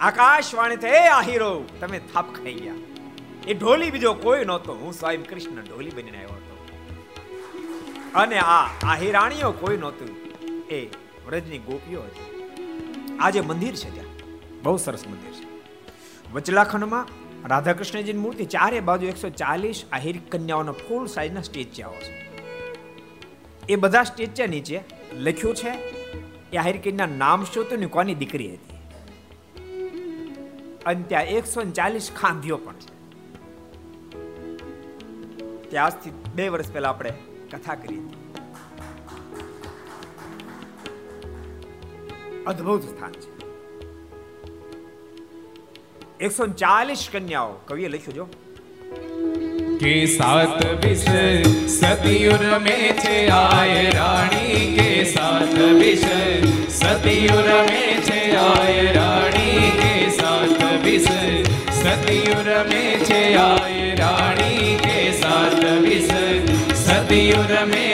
[0.00, 2.74] આકાશવાણી તે આહિરો, તમે થાપ ખાઈ ગયા.
[3.46, 4.74] એ ઢોલી બીજો કોઈ નહોતો.
[4.74, 6.56] હું સ્વયં કૃષ્ણ ઢોલી બનીને આવ્યો હતો.
[8.14, 10.08] અને આ આહિરાણીઓ કોઈ નહોતું.
[10.68, 12.34] એ વ્રજની ગોપીઓ હતી.
[13.20, 14.06] આજે મંદિર છે ત્યાં.
[14.62, 15.54] બહુ સરસ મંદિર છે.
[16.32, 17.06] વચલાખંડમાં
[17.48, 22.24] રાધાકૃષ્ણજીની મૂર્તિ ચારે બાજુ એકસો ચાલીસ આહિર કન્યાઓના ફૂલ સાઈઝના સ્ટેચ્યાઓ છે.
[23.68, 24.80] એ બધા સ્ટેચ્યા નીચે
[25.12, 25.68] લખ્યું છે,
[26.52, 28.74] એ આહિર કન્યા નામ શું હતું ને કોની દીકરી હતી?
[30.86, 32.94] અને ત્યાં એકસો ચાલીસ ખાંભીઓ પણ છે.
[35.70, 37.10] ત્યાં આજથી બે વર્ષ પહેલા આપણે
[37.52, 38.23] કથા કરી હતી.
[42.46, 43.28] અદ્ભુત સ્થાન છે
[46.20, 48.26] એકસો ચાલીસ કન્યાઓ કવિએ લખ્યું જો
[49.80, 51.06] કે સાત વિષ
[51.76, 56.06] સતિયુર મે છે આય રાણી કે સાત વિષ
[56.78, 61.10] સતિયુર મે છે આય રાણી કે સાત વિષ
[61.80, 66.14] સતિયુર મે છે આય રાણી કે સાત વિષ
[66.84, 67.93] સતિયુર મે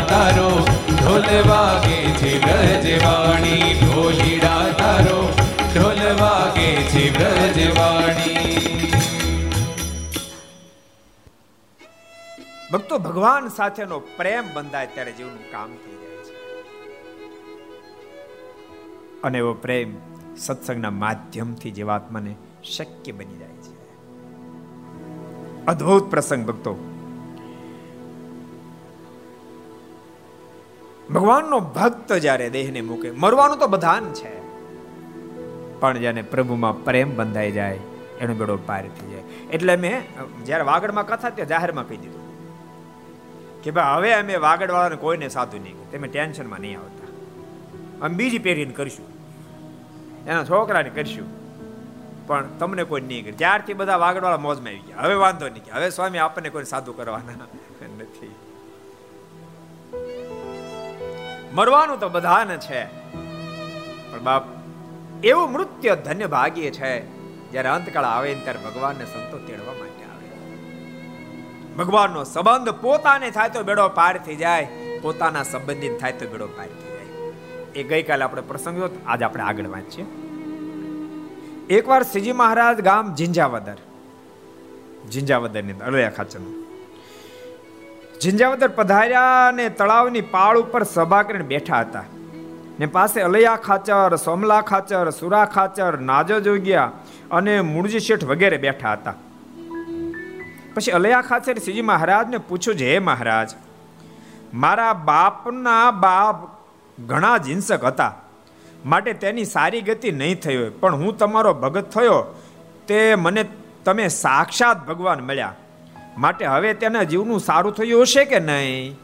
[0.00, 5.32] તારો, ઢોલ વાગે છે બ્રજવાણી, ઢોલીડા તારો,
[5.74, 8.40] ઢોલ વાગે છે બ્રજવાણી.
[12.72, 16.34] ભક્તો, ભગવાન સાથેનો પ્રેમ બંધાય ત્યારે જીવનું કામ થઈ જાય છે.
[19.22, 19.96] અને એવો પ્રેમ
[20.36, 22.34] સત્સંગના માધ્યમથી જીવાત્માને
[22.64, 23.74] શક્ય બની જાય છે.
[25.66, 26.89] અદ્ભુત પ્રસંગ ભક્તો.
[31.14, 34.40] ભગવાનનો ભક્ત જ્યારે દેહને મૂકે, મરવાનું તો બધાન છે.
[35.80, 37.78] પણ જેને પ્રભુમાં પ્રેમ બંધાઈ જાય,
[38.20, 39.20] એનો બેડો પાર થઈ જાય.
[39.52, 40.02] એટલે મેં
[40.44, 42.20] જ્યારે વાગડમાં કથા ત્યાં જાહેરમાં કહી દીધું.
[43.62, 47.06] કે ભાઈ, હવે અમે વાગડવાળાને કોઈને સાધુ નહીં તમે ટેન્શનમાં નહીં આવતા.
[48.06, 49.06] અમે બીજી પેઢીને કરશું.
[50.26, 51.40] એના છોકરાને કરશું.
[52.26, 55.00] પણ તમને કોઈ નહીં કરે ત્યારથી બધા વાગડવાળા મોજમાં આવી ગયા.
[55.00, 57.46] હવે વાંધો નહીં હવે સ્વામી આપણને કોઈ સાધુ કરવાના.
[61.52, 62.84] મરવાનું તો બધાને છે.
[64.12, 64.44] પણ બાપ,
[65.24, 67.06] એવું મૃત્યુ ધન્ય ભાગ્ય છે,
[67.50, 70.28] જ્યારે અંતકાળ આવે ત્યારે ભગવાનને સંતો તેડવા માટે આવે.
[71.76, 74.68] ભગવાનનો સંબંધ પોતાને થાય તો બેડો પાર થઈ જાય,
[75.02, 77.32] પોતાના સંબંધિત થાય તો બેડો પાર થઈ જાય.
[77.74, 80.04] એ ગઈકાલે આપણે પ્રસંગ આજે આપણે આગળ વાંચીએ.
[81.76, 83.76] એકવાર શ્રીજી મહારાજ ગામ જિંજાવદર
[85.10, 86.59] જિંજાવદરની અલયા ખાચરનું.
[88.22, 92.02] ઝિંઝાવદર પધાર્યા અને તળાવની પાળ ઉપર સભા કરીને બેઠા હતા.
[92.80, 96.90] ને પાસે અલૈયા ખાચર, સોમલા ખાચર, સુરા ખાચર, નાજો જોગ્યા
[97.30, 99.14] અને મૂળજી શેઠ વગેરે બેઠા હતા.
[100.74, 103.56] પછી અલૈયા ખાચર શ્રીજી મહારાજને પૂછ્યું છે હે મહારાજ,
[104.54, 106.44] મારા બાપના બાપ
[107.06, 108.12] ઘણા હિંસક હતા.
[108.84, 112.20] માટે તેની સારી ગતિ નહીં થઈ હોય, પણ હું તમારો ભગત થયો.
[112.88, 113.48] તે મને
[113.84, 115.54] તમે સાક્ષાત ભગવાન મળ્યા.
[116.20, 118.98] માટે હવે તેના જીવનું સારું થયું હશે કે નહીં?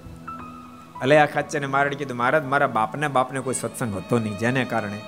[1.02, 5.00] અલે આ ખાચરને મારે કીધું, મહારાજ, મારા બાપને બાપને કોઈ સત્સંગ હતો નહીં, જેને કારણે.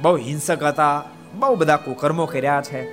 [0.00, 2.92] બહુ હિંસક હતા, બહુ બધા કુકર્મો કર્યા છે.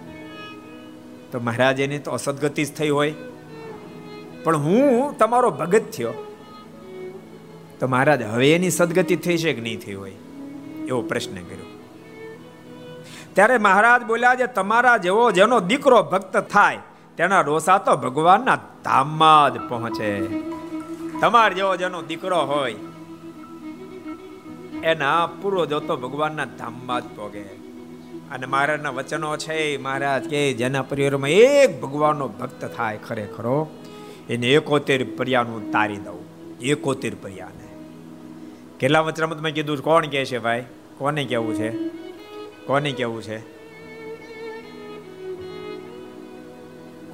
[1.32, 3.14] તો મહારાજ, એની તો અસદગતિ જ થઈ હોય.
[4.44, 6.14] પણ હું તમારો ભગત થયો.
[7.80, 10.12] તો મહારાજ, હવે એની સદગતિ થઈ છે કે નહીં થઈ હોય?
[10.88, 11.80] એવો પ્રશ્ન કર્યો.
[13.34, 16.78] ત્યારે મહારાજ બોલ્યા છે તમારા જેવો જેનો દીકરો ભક્ત થાય
[17.18, 20.22] તેના રોસા તો ભગવાનના ધામમાં જ પહોંચે.
[21.22, 22.76] તમાર જેવો જેનો દીકરો હોય,
[24.84, 27.66] એના પૂરો જોતો ભગવાનના ધામમાં જ પોગે.
[28.32, 33.70] અને મહારાજના વચનો છે મહારાજ કે જેના પરિવારમાં એક ભગવાનનો ભક્ત થાય ખરેખરો
[34.30, 36.22] એને એકોતેર પર્યાનું તારી દઉં.
[36.60, 37.68] એકોતેર પર્યાને.
[38.80, 40.66] કેટલા વચનામતમાં કીધું કોણ કહે છે ભાઈ?
[40.98, 41.70] કોને કેવું છે?
[42.66, 43.55] કોને કેવું છે?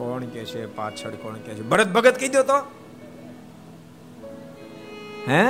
[0.02, 1.62] કોણ કે છે, પાછળ કોણ કે છે?
[1.62, 2.58] ભરત ભગત કહી દો તો.
[5.28, 5.44] હે?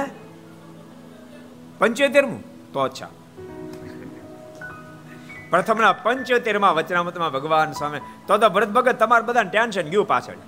[1.80, 2.38] પંચોતેર મુ
[2.74, 3.10] તો અચ્છા.
[5.49, 7.99] પ્રથમના પંચોતેરમાં વચનામતમાં ભગવાન સામે.
[8.28, 10.39] તો તો ભરત ભગત તમારે બધા ટેન્શન, ગયું પાછળ.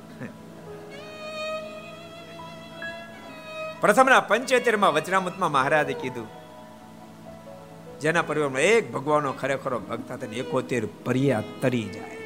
[3.81, 6.27] પ્રથમના પંચોતેર પંચોતેરમાં વચનામતમાં મહારાજે કીધું,
[8.01, 12.17] જેના પરિવારમાં એક ભગવાનનો ખરેખરો ભક્ત હતા એકોતેર પર્યા તરી જાય.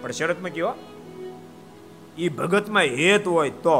[0.00, 0.72] પણ શરતમાં કયો
[2.18, 3.78] એ ભગતમાં હેત હોય તો.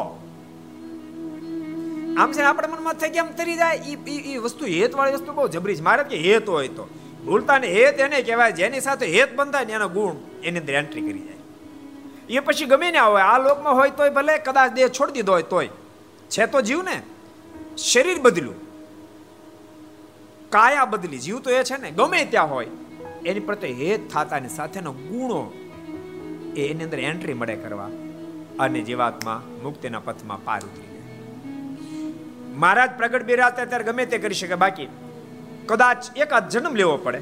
[2.18, 5.76] આમ છે આપણે મનમાં થઈ આમ તરી જાય એ વસ્તુ હેત વાળી વસ્તુ બહુ જબરી
[5.76, 5.82] છે.
[5.82, 6.88] મારે કે હેત હોય તો.
[7.24, 11.00] ભૂલતા ને હેત એને કહેવાય, જેની સાથે હેત બંધાય ને એનો ગુણ એની અંદર એન્ટ્રી
[11.00, 11.36] કરી જાય.
[12.28, 15.42] એ પછી ગમે ને હોય આ લોકમાં હોય તોય ભલે, કદાચ દેહ છોડી દીધો હોય
[15.42, 15.68] તોય.
[16.30, 17.02] છે તો જીવ ને?
[17.76, 18.54] શરીર બદલ્યું.
[20.50, 21.18] કાયા બદલી.
[21.18, 22.66] જીવ તો એ છે ને, ગમે ત્યાં હોય,
[23.26, 25.52] એની પ્રત્યે હેત થતાની સાથેનો ગુણો
[26.56, 27.90] એની અંદર એન્ટ્રી મળે કરવા.
[28.58, 31.02] અને જીવાત્મા મુક્તિના પથમાં પાર ઉતરી જાય
[32.54, 34.88] મહારાજ પ્રગટ બિરાતા ત્યારે ગમે તે કરી શકે, બાકી
[35.66, 37.20] કદાચ એકાદ જન્મ લેવો પડે,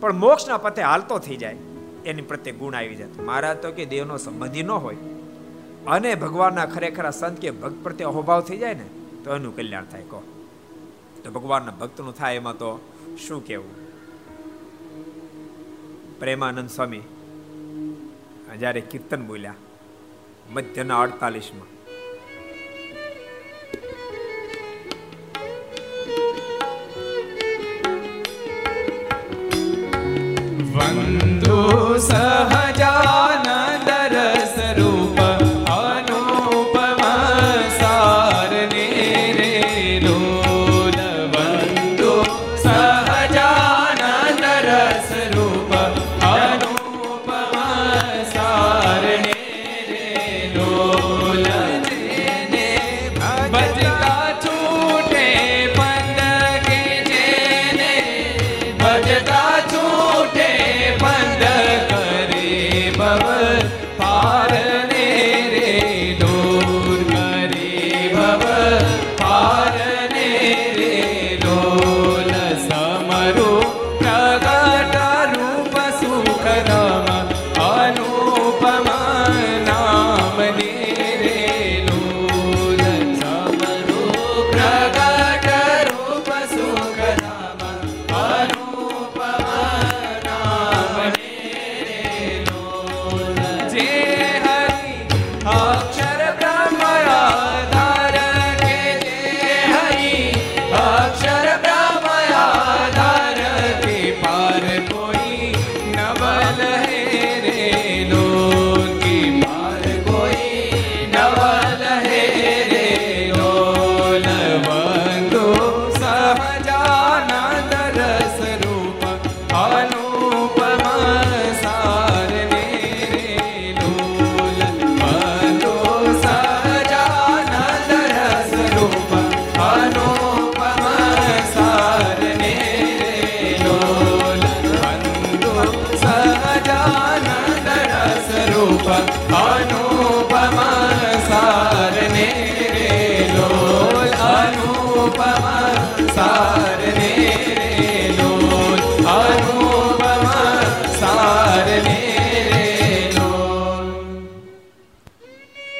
[0.00, 1.56] પણ મોક્ષના પથે હાલતો થઈ જાય,
[2.04, 3.26] એની પ્રત્યે ગુણ આવી જાય.
[3.28, 5.00] મહારાજ તો કે દેવનો સંબંધી ન હોય,
[5.86, 8.86] અને ભગવાનના ખરેખર સંત કે ભક્ત પ્રત્યે અહોભાવ થઈ જાય ને,
[9.24, 10.20] તો એનું કલ્યાણ થાય, કહો.
[11.22, 12.70] તો ભગવાનના ભક્તનું થાય એમાં તો
[13.18, 13.74] શું કહેવું?
[16.20, 17.04] પ્રેમાનંદ સ્વામી,
[18.58, 19.60] જ્યારે કીર્તન બોલ્યા
[20.54, 21.70] મધ્યના અડતાલીસમાં.
[30.74, 31.58] વંદો
[31.98, 33.31] સહજાનંદ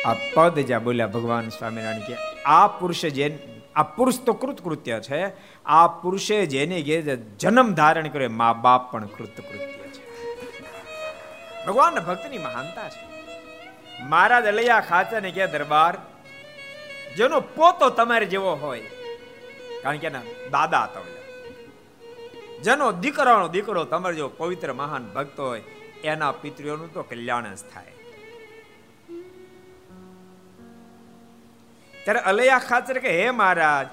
[0.07, 3.39] આ પદ જ્યાં બોલ્યા ભગવાન સ્વામિનારાયણ કે, આ પુરુષે જે,
[3.77, 5.21] આ પુરુષ તો કૃતકૃત્ય છે,
[5.67, 9.82] આ પુરુષે જેને ઘેર જન્મ ધારણ કર્યો મા બાપ પણ કૃતકૃત્ય
[11.67, 13.05] ભગવાન ભક્તની મહાનતા છે.
[14.05, 15.95] મહારાજ અલૈયા ખાચર ને કે દરબાર,
[17.17, 18.89] જેનો પોતો તમારે જેવો હોય,
[19.83, 21.07] કારણ કે એના દાદા હતા
[22.63, 25.63] જેનો દીકરાનો દીકરો તમારે જેવો પવિત્ર મહાન ભક્ત હોય,
[26.05, 27.95] એના પિતૃઓનું તો કલ્યાણ જ થાય.
[31.95, 33.89] ત્યારે અલૈયા ખાચર કે હે મહારાજ,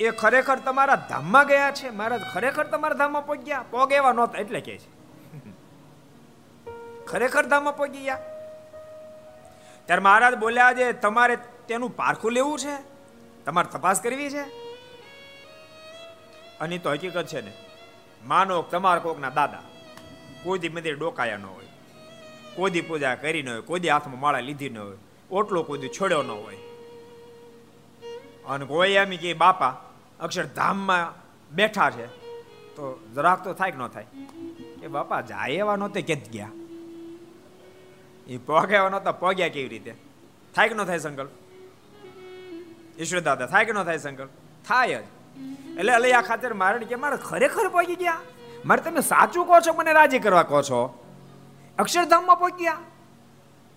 [0.00, 1.88] એ ખરેખર તમારા ધામમાં ગયા છે?
[1.90, 3.64] મહારાજ, ખરેખર તમારા ધામમાં પહોંચ્યા?
[3.70, 4.97] પોગ એવા નહોતા એટલે કે છે.
[7.08, 8.16] ખરેખર ધામમાં પહોંચી ગયા?
[9.86, 11.36] ત્યારે મહારાજ બોલ્યા છે, તમારે
[11.68, 12.76] તેનું પારખું લેવું છે?
[13.44, 14.42] તમારે તપાસ કરવી છે?
[16.60, 17.52] અને તો હકીકત છે ને,
[18.24, 19.62] માનો તમારા કોકના દાદા
[20.42, 21.64] કોઈ દી મંદિર ડોકાયા ન હોય,
[22.56, 24.96] કોઈ દી પૂજા કરી ન હોય, કોઈ દી હાથમાં માળા લીધી ન હોય,
[25.30, 26.56] ઓટલો કોઈ દી છોડ્યો ન હોય.
[28.46, 29.76] અને કોઈ એમ કે, બાપા,
[30.20, 31.14] અક્ષરધામમાં
[31.54, 32.06] બેઠા છે.
[32.76, 34.06] તો જરાક તો થાય કે ન થાય?
[34.80, 36.50] કે બાપા, જાય એવા નહોતે કે ગયા.
[38.28, 39.94] એ પોગ્યા નહોતા પોગ્યા કેવી રીતે?
[40.54, 41.28] થાય કે ન થાય સંકલ્પ?
[43.00, 44.28] ઈશ્વર દાદા, થાય કે ન થાય સંકલ્પ?
[44.68, 45.04] થાય જ.
[45.78, 48.20] એટલે એટલે આ ખાતર મારે કે મારે ખરેખર પહોંચી ગયા?
[48.64, 51.04] મારે તમે સાચું કહો છો, મને રાજી કરવા કહો છો?
[51.78, 52.76] અક્ષરધામમાં પહોંચ્યા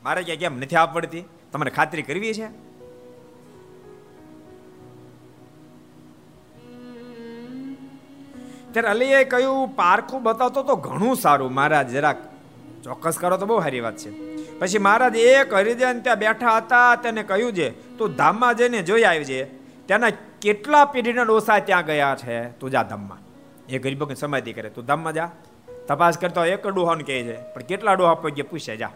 [0.03, 2.71] મારે ક્યાં કેમ નથી આવડતી તમારે ખાતરી કરવી છે?
[8.71, 11.53] ત્યારે અલીએ કહ્યું, પારખું બતાવતો તો ઘણું સારું.
[11.53, 12.17] મારા જરાક
[12.83, 14.30] ચોક્કસ કરો તો બહુ સારી વાત છે.
[14.61, 19.51] પછી મહારાજ એક હરિજન ત્યાં બેઠા હતા, તેને કહ્યું છે, તું ધામમાં જઈને જોઈ આવજે.
[19.85, 20.09] ત્યાંના
[20.41, 22.49] કેટલા પેઢીના ડોસા ત્યાં ગયા છે?
[22.49, 23.17] તું જા ધામમાં.
[23.69, 24.69] એ ગરીબો સમાધિ કરે.
[24.69, 25.29] તું ધામમાં જા.
[25.87, 27.37] તપાસ કરતો એક ડોહાને કહે છે.
[27.41, 28.89] પણ કેટલા ડોહા પગે પૂછે, જા.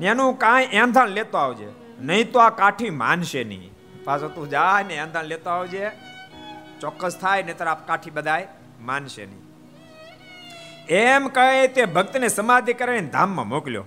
[0.00, 1.68] એનું કાંઈ એંધાણ લેતો આવજે.
[2.00, 3.70] નહીં તો આ કાઠી માનશે નહીં.
[4.04, 5.90] પાછો તું જા ને એંધાણ લેતો આવજે.
[6.80, 8.48] ચોક્કસ થાય ને તારા કાઠી બધાય
[8.80, 9.47] માનશે નહીં.
[10.88, 13.84] એમ કહે તે ભક્તને સમાધિ કરાવીને ધામમાં મોકલ્યો.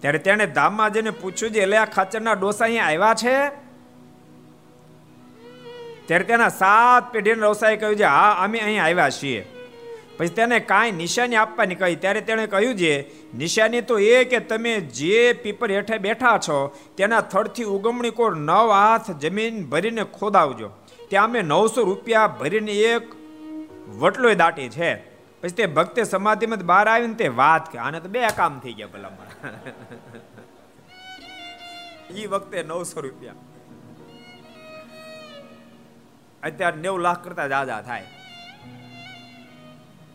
[0.00, 3.48] ત્યારે તેણે ધામમાં જઈને પૂછ્યું છે એટલે આ ખાચરના ડોસા અહીંયા આવ્યા છે?
[6.06, 9.44] ત્યારે તેના સાત પેઢીના ડોસાએ કહ્યું છે, હા, અમે અહીં આવ્યા છીએ.
[10.18, 11.96] પછી તેને કાંઈ નિશાની આપવાની કહી.
[11.96, 17.20] ત્યારે તેણે કહ્યું છે, નિશાની તો એ કે તમે જે પીપર હેઠે બેઠા છો, તેના
[17.20, 20.70] થડથી ઉગમણી કોર નવ હાથ જમીન ભરીને ખોદાવજો.
[21.08, 23.02] ત્યાં અમે નવસો રૂપિયા ભરીને એક
[23.98, 25.09] વટલોય દાટી છે.
[25.42, 28.92] પછી તે ભક્તે સમાધિમાં બહાર આવીને તે વાત કે આને તો બે કામ થઈ ગયા
[28.94, 29.12] ભલા
[32.20, 33.38] એ વખતે નવસો રૂપિયા.
[36.48, 38.08] અત્યારે નેવું લાખ કરતા જાજા થાય.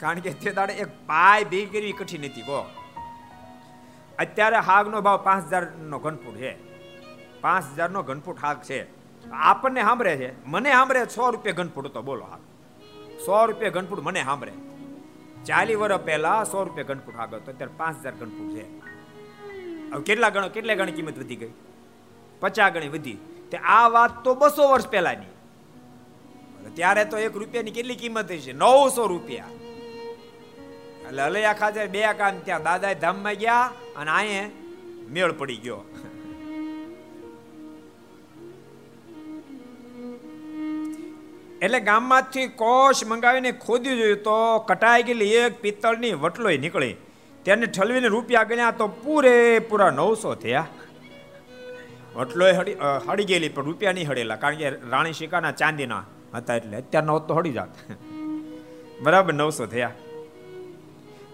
[0.01, 2.59] કારણ કે તે દાડે એક પાય ભેગી કરવી કઠી નથી કહો
[4.19, 6.51] અત્યારે હાગનો ભાવ પાંચ હજાર નો ઘનફૂટ છે.
[7.43, 8.79] પાંચ હજાર નો ઘનફૂટ હાગ છે.
[9.49, 10.29] આપણને સાંભળે છે?
[10.53, 12.43] મને સાંભળે સો રૂપિયા ઘનફૂટ હતો, બોલો હાગ
[13.25, 14.53] સો રૂપિયા ઘનફૂટ મને સાંભળે.
[15.45, 18.65] ચાલી વર્ષ પહેલા સો રૂપિયા ઘનફૂટ આગળ હતો, અત્યારે પાંચ હજાર ઘનફૂટ છે.
[19.91, 21.53] હવે કેટલા ગણો, કેટલા ગણી કિંમત વધી ગઈ?
[22.39, 23.17] પચાસ ગણી વધી.
[23.51, 25.33] તે આ વાત તો બસો વર્ષ પહેલાની.
[26.75, 29.51] ત્યારે તો એક રૂપિયાની કેટલી કિંમત છે નવસો રૂપિયા.
[31.07, 34.49] એટલે અલૈયા ખાતે બે કામ ત્યાં દાદા ધામમાં ગયા અને અહીંયા
[35.09, 35.81] મેળ પડી ગયો.
[41.63, 44.37] એટલે ગામમાંથી કોષ મંગાવીને ખોદ્યું જોયું તો
[44.69, 46.95] કટાઈ ગયેલી એક પિત્તળની વટલોય નીકળી.
[47.45, 50.67] તેને ઠલવીને રૂપિયા ગણ્યા તો પૂરેપૂરા નવસો થયા.
[52.17, 52.75] વટલોય હડી
[53.07, 56.03] હડી ગયેલી પણ રૂપિયા નહીં હડેલા કારણ કે રાણી શિકાના ચાંદીના
[56.37, 57.73] હતા એટલે અત્યારના હોત તો હડી જાત.
[59.03, 59.93] બરાબર નવસો થયા.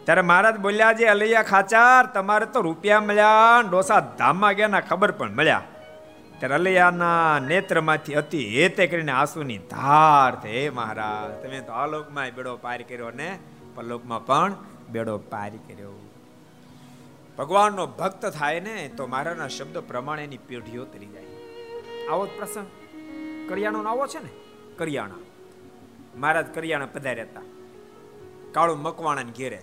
[0.06, 5.36] ત્યારે મહારાજ બોલ્યા, જે અલૈયા ખાચાર, તમારે તો રૂપિયા મળ્યા ડોસા ધામમાં ગયા ખબર પણ
[5.40, 5.64] મળ્યા.
[6.42, 11.46] ત્યારે અલૈયાના નેત્રમાંથી અતિ હેતે કરીને આંસુની ધાર હે મહારાજ.
[11.46, 13.40] તમે તો આલોકમાં બેડો પાર કર્યો ને
[13.76, 14.56] પલોકમાં પણ
[14.90, 16.10] બેડો પાર કર્યો.
[17.38, 21.24] ભગવાનનો ભક્ત થાય ને, તો મારાના શબ્દ પ્રમાણે એની પેઢીઓ તરી જાય.
[22.08, 22.68] આવો જ પ્રસંગ.
[23.50, 24.30] કરિયાણો આવો છે ને?
[24.78, 25.16] કરિયાણા.
[26.18, 27.42] મહારાજ કરિયાણા પધાર્યા હતા.
[28.52, 29.62] કાળું મકવાણા ઘેરે.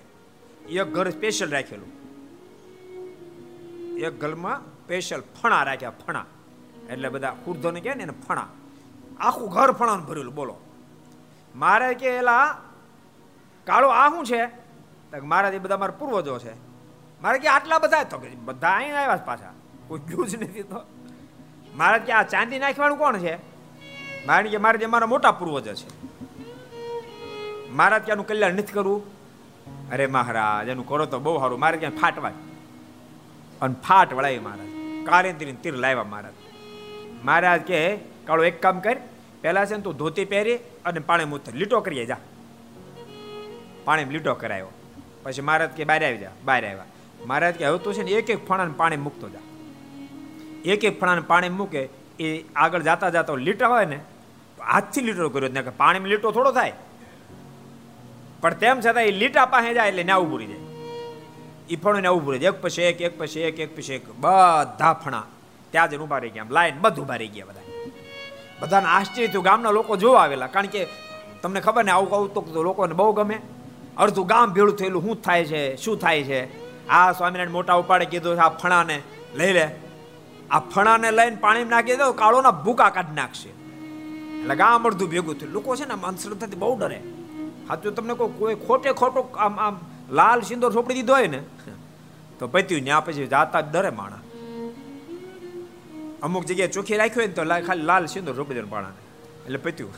[0.69, 1.89] એક ઘર સ્પેશિયલ રાખેલું.
[3.97, 6.25] એક ઘરમાં સ્પેશિયલ ફણા રાખ્યા, ફણા.
[6.91, 8.47] એટલે બધા કુર્ધોને કહે ને ફણા.
[9.21, 10.57] આખું ઘર ફણાનું ભરેલું, બોલો.
[11.55, 12.59] મારે કે એલા,
[13.65, 14.51] કાળો આ શું છે?
[15.19, 16.53] મારા એ બધા મારા પૂર્વજો છે.
[17.23, 19.53] મારે કે આટલા બધા તો કે બધા અહીં આવ્યા પાછા.
[19.89, 20.81] કોઈ ગયું જ નથી તો.
[21.77, 23.37] મારે કે આ ચાંદી નાખવાનું કોણ છે?
[24.27, 25.89] મારે કે મારે જે મારા મોટા પૂર્વજ છે.
[27.73, 29.19] મારા ત્યાંનું કલ્યાણ નથી કરવું?
[29.91, 31.61] અરે મહારાજ, એનું કરો તો બહુ સારું.
[31.61, 32.31] મારે ક્યાં ફાટવા
[33.63, 34.69] અને ફાટ વળાવી મહારાજ
[35.07, 36.33] કારેન્દ્રી તીર લાવ્યા મહારાજ
[37.25, 38.97] મહારાજ કે કાળો એક કામ કર,
[39.41, 42.17] પહેલા છે ને તું ધોતી પહેરી અને પાણી મૂતર લીટો કરીએ, જા.
[43.85, 44.69] પાણી લીટો કરાયો.
[45.23, 46.85] પછી મહારાજ કે બહાર આવી જા, બહાર આવ્યા.
[47.27, 49.39] મહારાજ કે હવે તું છે ને એક એક ફણાને પાણી મૂકતો જા.
[50.65, 51.89] એક એક ફણાને પાણી મૂકે,
[52.21, 54.01] એ આગળ જાતા જાતા લીટા હોય ને
[54.67, 56.73] હાથથી લીટો કર્યો ને પાણીમાં લીટો થોડો થાય.
[58.41, 60.57] પણ તેમ છતાં એ લીટા પાસે જાય એટલે ના ઉભું જાય.
[61.71, 65.23] એ ફણું ને જાય એક પછી એક એક પછી એક એક પછી એક, બધા ફણા.
[65.71, 66.47] ત્યાં જ ઊભા રહી ગયા.
[66.51, 67.65] લાઈન બધું ઊભા રહી ગયા બધા.
[68.61, 69.45] બધાને આશ્ચર્ય થયું.
[69.45, 70.47] ગામના લોકો જોવા આવેલા.
[70.47, 70.87] કારણ કે
[71.43, 73.39] તમને ખબર ને, આવું કહું તો લોકોને બહુ ગમે.
[73.97, 75.03] અડધું ગામ ભેળું થયેલું.
[75.03, 75.63] શું થાય છે?
[75.77, 76.41] શું થાય છે?
[76.89, 78.97] આ સ્વામિનારાયણ મોટા ઉપાડે કીધું આ ફણાને
[79.35, 79.67] લઈ લે.
[80.51, 83.49] આ ફણાને લઈને પાણી નાખી દો, કાળોના ભૂકા કાઢી નાખશે.
[83.49, 85.53] એટલે ગામ અડધું ભેગું થયું.
[85.53, 87.01] લોકો છે ને અંધશ્રદ્ધાથી બહુ ડરે.
[87.69, 89.75] સાચું તમને કોઈ ખોટે ખોટો આમ આમ
[90.11, 91.41] લાલ સિંદોર છોપડી દીધો હોય ને,
[92.39, 94.21] તો પત્યું ત્યાં પછી જાતા ડરે માણા
[96.23, 98.93] અમુક જગ્યાએ ચોખ્ખી રાખ્યો હોય ને તો ખાલી લાલ સિંદોર રોપી દે પાણા.
[99.45, 99.93] એટલે પત્યું.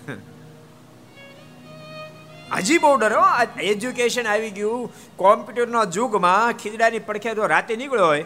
[2.52, 3.24] હજી બહુ ડર હો
[3.60, 4.92] એજ્યુકેશન આવી ગયું.
[5.16, 8.24] કોમ્પ્યુટરના યુગમાં ખીજડાની પડખે જો રાતે નીકળ્યો હોય,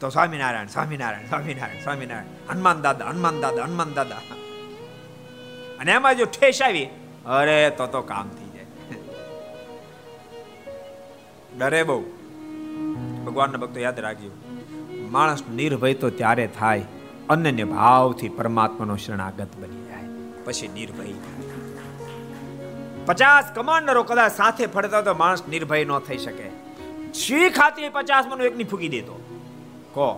[0.00, 2.50] તો સ્વામિનારાયણ સ્વામિનારાયણ સ્વામિનારાયણ સ્વામિનારાયણ.
[2.50, 4.16] હનુમાન દાદા હનુમાન દાદા હનુમાન દાદા.
[5.80, 6.86] અને એમાં જો ઠેસ આવી,
[7.26, 8.66] અરે, તો તો કામ થઈ જાય.
[11.58, 12.00] ડરે બહુ.
[13.24, 14.30] ભગવાનના ભક્તો યાદ રાખજો.
[15.10, 16.84] માણસ નિર્ભય તો ત્યારે થાય
[17.28, 20.08] અનન્ય ભાવથી પરમાત્માનો શરણાગત બની જાય,
[20.44, 21.14] પછી નિર્ભય
[23.06, 26.48] પચાસ કમાન્ડરો કદાચ સાથે ફરતા તો માણસ નિર્ભય ન થઈ શકે.
[27.14, 29.16] શી ખાતી પચાસ મનો એકની ફૂકી દેતો
[29.94, 30.08] કો.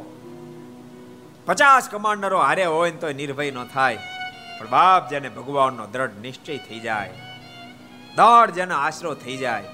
[1.46, 3.98] પચાસ કમાન્ડરો હારે હોય તો નિર્ભય ન થાય,
[4.56, 7.14] પણ બાપ જેને ભગવાનનો દ્રઢ નિશ્ચય થઈ જાય
[8.18, 9.70] દોડ જેનો આશરો થઈ જાય,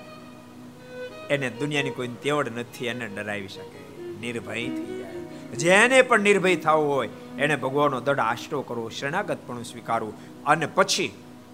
[1.30, 3.80] એને દુનિયાની કોઈ તેવડ નથી એને ડરાવી શકે.
[4.22, 5.07] નિર્ભય થઈ જાય.
[5.56, 11.12] જેને પણ નિર્ભય થવું હોય, એને ભગવાનનો દઢ આશરો કરવો શરણાગત પણ સ્વીકારવું અને પછી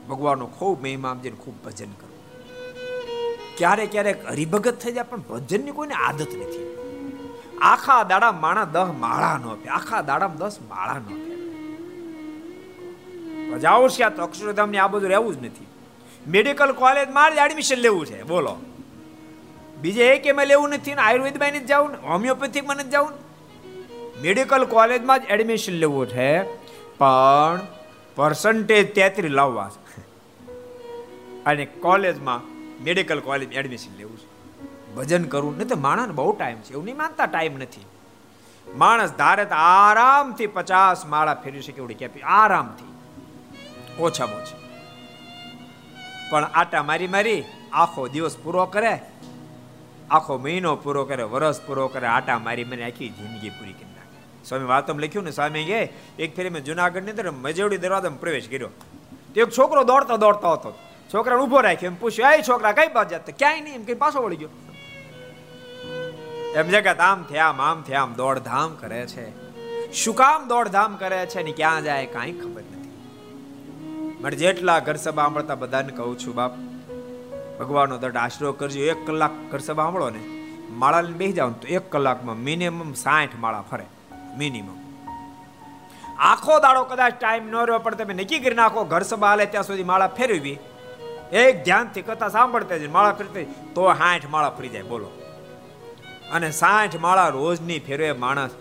[0.09, 2.15] ભગવાનનો ખૂબ મહિમા આપજે ખૂબ ભજન કરવું.
[3.59, 6.77] ક્યારેક ક્યારેક હરિભગત થઈ જાય, પણ ભજનની કોઈને આદત નથી.
[7.63, 11.35] આખા દાડા માણા દહ માળા ન આપે, આખા દાડામાં દસ માળા ન આપે.
[13.61, 15.67] જાઓ છે તો અક્ષરધામની આ બધું રહેવું જ નથી.
[16.27, 18.57] મેડિકલ કોલેજમાં જ એડમિશન લેવું છે, બોલો.
[19.81, 23.11] બીજે એક એમાં લેવું નથી ને, આયુર્વેદમાં નથી જવું ને હોમિયોપેથિકમાં નથી જવું
[24.21, 26.43] મેડિકલ કોલેજમાં જ એડમિશન લેવું છે,
[26.99, 27.61] પણ
[28.17, 29.71] પર્સન્ટેજ તેત્રી લાવવા
[31.47, 32.41] અને કોલેજમાં
[32.85, 34.35] મેડિકલ કોલેજ એડમિશન લેવું છે.
[34.95, 36.73] ભજન કરવું, નહીં તો માણસને બહુ ટાઈમ છે.
[36.73, 37.87] એવું નહીં માનતા ટાઈમ નથી.
[38.75, 42.95] માણસ ધારે તો આરામથી પચાસ માળા ફેરવી શકે એવડી કેપી આરામથી.
[44.03, 44.65] ઓછામાં ઓછી.
[46.31, 49.01] પણ આટા મારી મારી આખો દિવસ પૂરો કરે.
[50.11, 53.84] આખો મહિનો પૂરો કરે વરસ પૂરો કરે, આટા મારી મને આખી જિંદગી પૂરી કરી.
[54.49, 58.69] સ્વામી વાતમ લખ્યું ને સ્વામી કે એક ફેરી મેં જુનાગઢની અંદર મજેવડી દરવાજામાં પ્રવેશ કર્યો.
[59.35, 60.79] તો એક છોકરો દોડતો દોડતો હતો.
[61.15, 64.23] છોકરાને ઊભો રાખ્યો એમ પૂછ્યું આ છોકરા કઈ બાજુ જતા ક્યાંય નહીં એમ કઈ પાછો
[64.23, 64.49] વળી ગયો.
[66.57, 69.45] એમ જગત આમ થયા આમ થયા આમ દોડધામ કરે છે.
[69.93, 72.91] શું કામ દોડધામ કરે છે ને ક્યાં જાય કાંઈ ખબર નથી.
[74.21, 76.57] મને જેટલા ઘર સભા સાંભળતા બધાને કહું છું, બાપ,
[77.59, 78.81] ભગવાનનો દટ આશરો કરજો.
[78.81, 80.21] એક કલાક ઘર સભા સાંભળો ને
[80.71, 83.85] માળા લઈને બેસી જાવ તો એક કલાકમાં મિનિમમ સાઠ માળા ફરે.
[84.39, 84.69] મિનિમમ
[86.31, 89.91] આખો દાડો કદાચ ટાઈમ ન રહ્યો, પણ તમે નક્કી કરી નાખો, ઘર સભા ત્યાં સુધી
[89.91, 90.59] માળા ફેરવી
[91.43, 95.09] એક ધ્યાનથી કથા સાંભળતા જ માળા ફેરતી તો સાઠ માળા ફરી જાય, બોલો.
[96.35, 98.55] અને સાઠ માળા રોજની ફેરવે માણસ,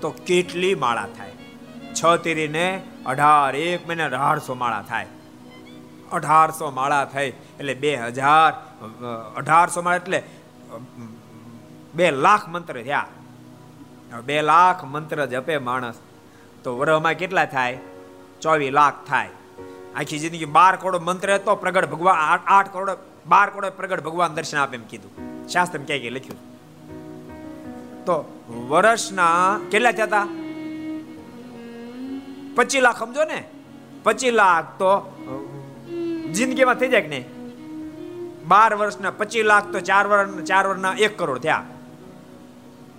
[0.00, 1.34] તો કેટલી માળા થાય?
[1.98, 2.66] છ તીરીને
[3.06, 5.08] અઢાર, એક મહિને અઢારસો માળા થાય.
[6.16, 8.52] અઢારસો માળા થઈ એટલે બે હજાર
[9.36, 10.20] અઢારસો માળા એટલે
[11.94, 13.06] બે લાખ મંત્ર થયા.
[14.24, 15.94] બે લાખ મંત્ર જપે માણસ.
[16.64, 17.78] તો વરહમાં કેટલા થાય?
[18.40, 19.28] ચોવીસ લાખ થાય.
[19.96, 22.90] આખી જિંદગી બાર કરોડ મંત્ર હતો, પ્રગટ ભગવાન આઠ કરોડ,
[23.26, 25.46] બાર કરોડ પ્રગટ ભગવાન દર્શન આપે એમ કીધું.
[25.48, 26.56] શાસ્ત્ર ક્યાં ક્યાં લખ્યું?
[28.04, 30.26] તો વર્ષના કેટલા થયા
[32.54, 33.44] પચીસ લાખ સમજો ને?
[34.02, 35.16] પચીસ લાખ તો
[36.34, 37.24] જિંદગીમાં થઈ જાય કે નહીં?
[38.48, 41.64] બાર વર્ષના પચીસ લાખ તો ચાર વર્ષ ચાર વર્ષના એક કરોડ થયા.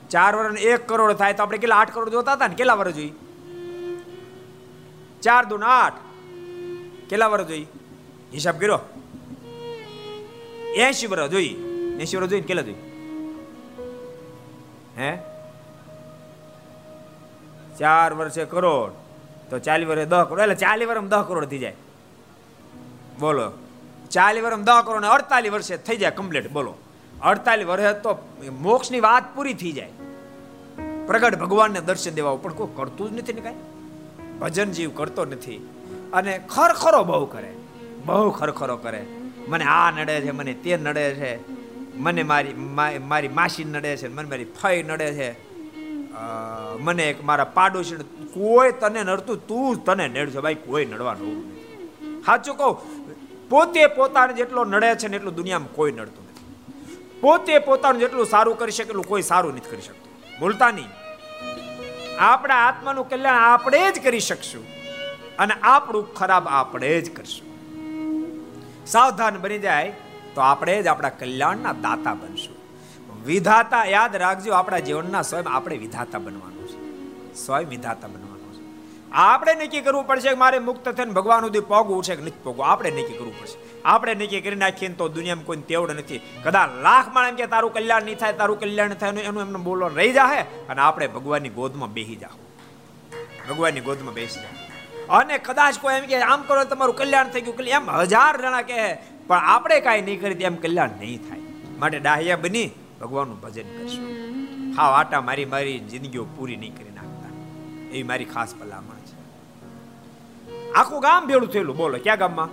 [0.09, 2.55] ચાર વર્ષ એક કરોડ થાય તો આપણે કેટલા આઠ કરોડ જોતા હતા ને?
[2.55, 3.11] કેટલા વર્ષ જોઈ?
[5.21, 5.93] ચાર દુ આઠ.
[7.09, 7.65] કેટલા વર્ષ જોઈ?
[8.33, 8.79] હિસાબ કર્યો.
[10.75, 11.55] એસી વર્ષ જોઈ.
[11.99, 12.75] એસી વર્ષ જોઈ કેટલા જોઈ?
[14.97, 15.17] હે?
[17.79, 18.91] ચાર વર્ષે કરોડ.
[19.49, 20.39] તો ચાલી વર્ષે દસ કરોડ.
[20.39, 21.73] એટલે ચાલી વર્ષ દસ કરોડ થઈ જાય.
[23.19, 23.51] બોલો.
[24.09, 26.49] ચાલી વર્ષ દસ કરોડ અડતાલીસ વર્ષે થઈ જાય કમ્પ્લીટ.
[26.49, 26.75] બોલો.
[27.23, 28.17] અડતાલીસ વર્ષે તો
[28.59, 29.91] મોક્ષની વાત પૂરી થઈ જાય.
[31.07, 33.55] પ્રગટ ભગવાનને દર્શન દેવા પણ કોઈ કરતું જ નથી ને કાંઈ?
[34.39, 35.69] ભજન જીવ કરતો નથી.
[36.13, 37.53] અને ખરખરો બહુ કરે.
[38.05, 39.05] બહુ ખરખરો કરે.
[39.47, 41.33] મને આ નડે છે, મને તે નડે છે.
[41.97, 42.53] મને મારી
[42.99, 45.47] મારી માસી નડે છે, મને મારી ફઈ નડે છે.
[46.79, 47.95] મને એક મારા પાડોશી
[48.33, 51.57] કોઈ તને નડતું, તું તને નડશે ભાઈ, કોઈ નડવાનું
[52.25, 52.75] સાચું કહું,
[53.49, 56.26] પોતે પોતાને જેટલો નડે છે ને એટલું દુનિયામાં કોઈ નડતું
[57.21, 60.39] પોતે પોતાનું જેટલું સારું કરી શકે એટલું કોઈ સારું નથી કરી શકતું.
[60.39, 60.89] બોલતા નહીં.
[62.19, 64.65] આપણા આત્માનું કલ્યાણ આપણે જ કરી શકશું
[65.39, 67.47] અને આપણું ખરાબ આપણે જ કરશું.
[68.87, 69.93] સાવધાન બની જાય
[70.35, 72.57] તો આપણે જ આપણા કલ્યાણના દાતા બનશું.
[73.25, 76.77] વિધાતા યાદ રાખજો, આપણા જીવનના સ્વયં આપણે વિધાતા બનવાનું છે.
[77.33, 78.26] સ્વયં વિધાતા બનવાનું
[79.11, 82.65] આપણે નક્કી કરવું પડશે કે મારે મુક્ત થઈને ભગવાન સુધી પોગવું છે કે નથી પગવું?
[82.65, 83.57] આપણે નક્કી કરવું પડશે.
[83.85, 86.21] આપણે નક્કી કરી નાખીએ તો દુનિયામાં કોઈ તેવડ નથી.
[86.43, 89.87] કદાચ લાખ માણ એમ કે તારું કલ્યાણ નહીં થાય, તારું કલ્યાણ થાય એનું એમને બોલો
[89.87, 92.37] રહી જાય અને આપણે ભગવાનની ગોદમાં બેસી જાઓ
[93.49, 97.67] ભગવાનની ગોદમાં બેસી જાઓ અને કદાચ કોઈ એમ કે આમ કરો તમારું કલ્યાણ થઈ ગયું.
[97.77, 98.81] એમ હજાર જણા કહે,
[99.27, 101.43] પણ આપણે કાંઈ નહીં કરી એમ કલ્યાણ નહીં થાય.
[101.79, 102.69] માટે ડાહ્યા બની
[103.01, 104.05] ભગવાનનું ભજન કરશું.
[104.77, 107.31] હા આટા મારી મારી જિંદગીઓ પૂરી નહીં કરી નાખતા.
[107.91, 108.96] એવી મારી ખાસ ભલામણ
[110.75, 111.77] આખું ગામ ભેળું થયેલું.
[111.77, 112.49] બોલો, ક્યાં ગામમાં?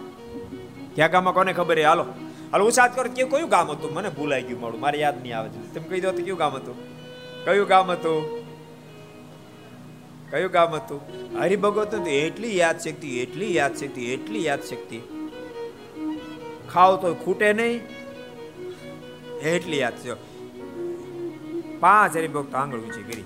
[0.94, 2.04] ક્યાં ગામમાં કોને ખબર હે હાલો.
[2.52, 3.10] હાલો ઉછાત કરો.
[3.10, 3.94] કે કયું ગામ હતું?
[3.94, 4.80] મને ભૂલાઈ ગયું મારું.
[4.80, 5.74] મારે યાદ નહીં આવે છે.
[5.74, 6.74] તમે કહી દો તો કયું ગામ હતું?
[7.44, 8.44] કયું ગામ હતું?
[10.30, 11.00] કયું ગામ હતું?
[11.38, 15.00] હરિભગત એટલી યાદ શક્તિ એટલી યાદ શક્તિ એટલી યાદ શક્તિ
[16.72, 17.80] ખાવ તો ખૂટે નહીં.
[19.38, 20.34] એટલી યાદ છે.
[21.80, 23.22] પાંચ હરિભક્ત આંગળ ઊંચી કરી.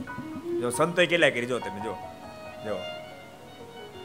[0.60, 1.96] જો સંતો કેટલા કરી જો તમે, જો.
[2.64, 2.97] જો.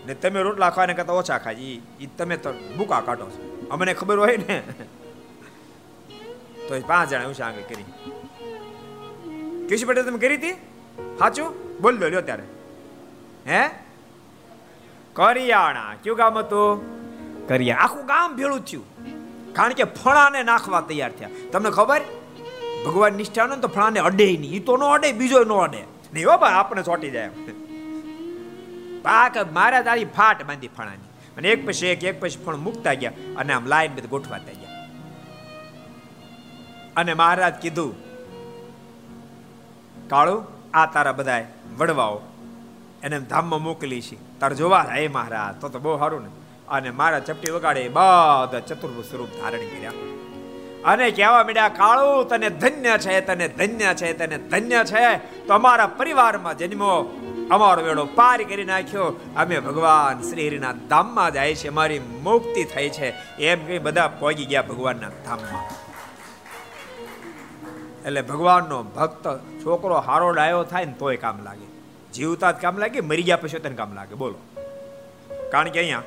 [0.07, 1.55] ને તમે રોટલા ખાવાને કરતા ઓછા ખાય.
[1.55, 1.81] એ
[2.17, 3.67] તમે તો ભૂકા કાઢો છો.
[3.71, 4.63] અમને ખબર હોય ને.
[6.67, 7.83] તો પાંચ જણા ઉષા આગળ કરી.
[9.67, 10.53] કેશુ પટેલ તમે કરી હતી?
[11.17, 11.77] સાચું?
[11.81, 12.43] બોલ દો લ્યો ત્યારે.
[13.47, 13.69] હે?
[15.13, 16.93] કરિયાણા, કયું ગામ હતું?
[17.47, 17.77] કરિયા.
[17.77, 18.85] આખું ગામ ભેળું થયું.
[19.53, 21.29] કારણ કે ફળાને નાખવા તૈયાર થયા.
[21.51, 22.01] તમને ખબર?
[22.85, 24.55] ભગવાન નિષ્ઠાનો તો ફળાને અડે નહીં.
[24.55, 25.83] એ તો ન અડે બીજો ન અડે.
[26.13, 27.29] નહીં હો ભાઈ આપણે ચોટી જાય
[29.03, 33.11] પાક મારા તારી ફાટ બાંધી ફણાની અને એક પછી એક એક પછી ફણ મૂકતા ગયા
[33.37, 34.87] અને આમ લાઈન બધું ગોઠવાતા ગયા.
[36.95, 37.95] અને મહારાજ કીધું,
[40.07, 41.45] કાળું, આ તારા બધા
[41.77, 42.21] વડવાઓ
[43.03, 44.39] એને ધામમાં મોકલી છે.
[44.39, 46.29] તારે જોવા હે મહારાજ, તો તો બહુ સારું ને.
[46.67, 49.91] અને મારા ચપટી વગાડે બધા ચતુર્ભ સ્વરૂપ ધારણ કર્યા.
[50.85, 55.17] અને કહેવા માંડ્યા, કાળું, તને ધન્ય છે, તને ધન્ય છે, તને ધન્ય છે.
[55.47, 57.19] તો અમારા પરિવારમાં જન્મો,
[57.51, 59.19] અમારો વેળો પાર કરી નાખ્યો.
[59.35, 63.37] અમે ભગવાન શ્રી હરિના ધામમાં જાય છે અમારી મુક્તિ થઈ છે.
[63.37, 65.83] એમ કહી બધા પહોંચી ગયા ભગવાનના ધામમાં.
[68.05, 71.67] એટલે ભગવાનનો ભક્ત છોકરો હારો ડાયો થાય ને તોય કામ લાગે.
[72.13, 74.15] જીવતા જ કામ લાગે, મરી ગયા પછી તને કામ લાગે.
[74.15, 74.35] બોલો.
[75.51, 76.01] કારણ કે અહીંયા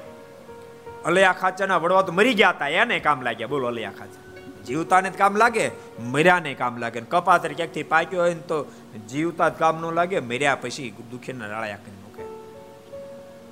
[1.05, 3.47] અલયા ખાચાના વડવા તો મરી ગયા હતા, એને કામ લાગ્યા.
[3.47, 4.26] બોલો, અલયા ખાચા
[4.67, 7.01] જીવતાને જ કામ લાગે, મર્યાને કામ લાગે.
[7.01, 8.64] કપાતર ક્યાંકથી પાક્યો હોય ને તો
[9.11, 12.25] જીવતા જ કામ ન લાગે, મર્યા પછી દુખીના રાળાયા કરી મૂકે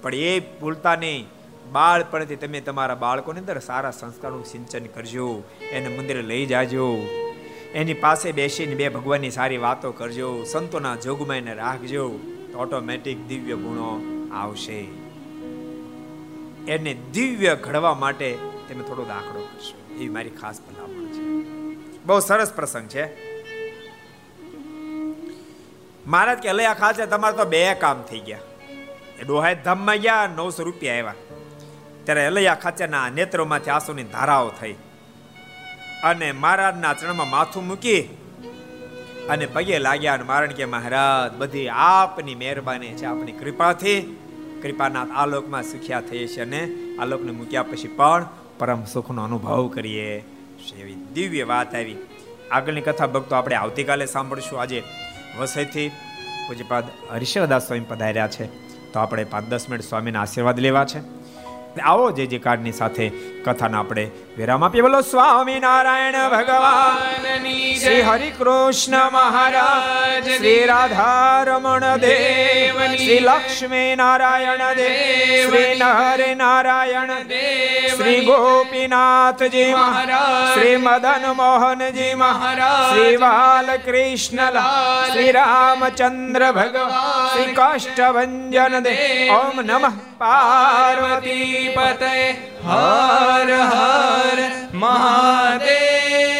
[0.02, 1.26] પણ એ ભૂલતા નહીં.
[1.72, 5.42] બાળપણથી તમે તમારા બાળકોની અંદર સારા સંસ્કારનું સિંચન કરજો.
[5.70, 6.96] એને મંદિરે લઈ જાજો.
[7.74, 10.42] એની પાસે બેસીને બે ભગવાનની સારી વાતો કરજો.
[10.42, 12.08] સંતોના જોગમાં એને રાખજો.
[12.52, 14.02] તો ઓટોમેટિક દિવ્ય ગુણો
[14.34, 14.80] આવશે.
[16.68, 18.38] એને દિવ્ય ઘડવા માટે
[18.68, 20.04] તમે થોડો દાખલો કરશો.
[20.04, 21.03] એ મારી ખાસ ભલામણ.
[22.06, 23.04] બહુ સરસ પ્રસંગ છે.
[26.06, 28.38] મહારાજ કે લયા ખાચે તમારે તો બે કામ થઈ ગયા.
[29.20, 31.14] એ ડોહાય ધામમાં ગયા, નવસો રૂપિયા આવ્યા
[32.04, 34.72] ત્યારે અલૈયા ખાચાના નેત્રોમાંથી આંસુની ધારાઓ થઈ.
[36.04, 38.00] અને મહારાજના ચરણમાં માથું મૂકી
[39.28, 44.18] અને પગે લાગ્યા અને મારણ કે, મહારાજ, બધી આપની મહેરબાની છે, આપની કૃપાથી.
[44.62, 48.26] કૃપાના આલોકમાં સુખ્યા થઈએ છે અને આલોકને મૂક્યા પછી પણ
[48.58, 50.33] પરમ સુખનો અનુભવ કરીએ.
[50.72, 51.96] એવી દિવ્ય વાત આવી.
[52.50, 54.60] આગળની કથા ભક્તો આપણે આવતીકાલે સાંભળશું.
[54.60, 54.82] આજે
[55.38, 55.88] વસઈથી
[56.48, 58.46] પૂજ્યપાદ હરીશ્વરદાસ સ્વામી પધાર્યા છે.
[58.92, 61.24] તો આપણે પાંચ દસ મિનિટ સ્વામીના આશીર્વાદ લેવા છે.
[61.80, 63.08] આવો જે જે કાર્ડની સાથે
[63.44, 67.26] કથાના આપણે વિરામ આપીએ બોલો સ્વામી નારાયણ ભગવાન
[67.76, 77.12] શ્રી હરિ કૃષ્ણ મહારાજ શ્રી રાધા રમણ દેવ શ્રી લક્ષ્મી નારાયણ દેવ શ્રી નરે નારાયણ
[77.28, 84.58] દેવ શ્રી ગોપીનાથજી મહારાજ શ્રી મદન મોહનજી મહારાજ શ્રી બાલકૃષ્ણ
[85.06, 92.12] શ્રી રામચંદ્ર ભગવાન શ્રી કાષ્ટભન દેવ ઓમ નમઃ પાર્વતી પતે
[92.64, 94.40] હર હર હર
[94.74, 96.33] મહાદેવ.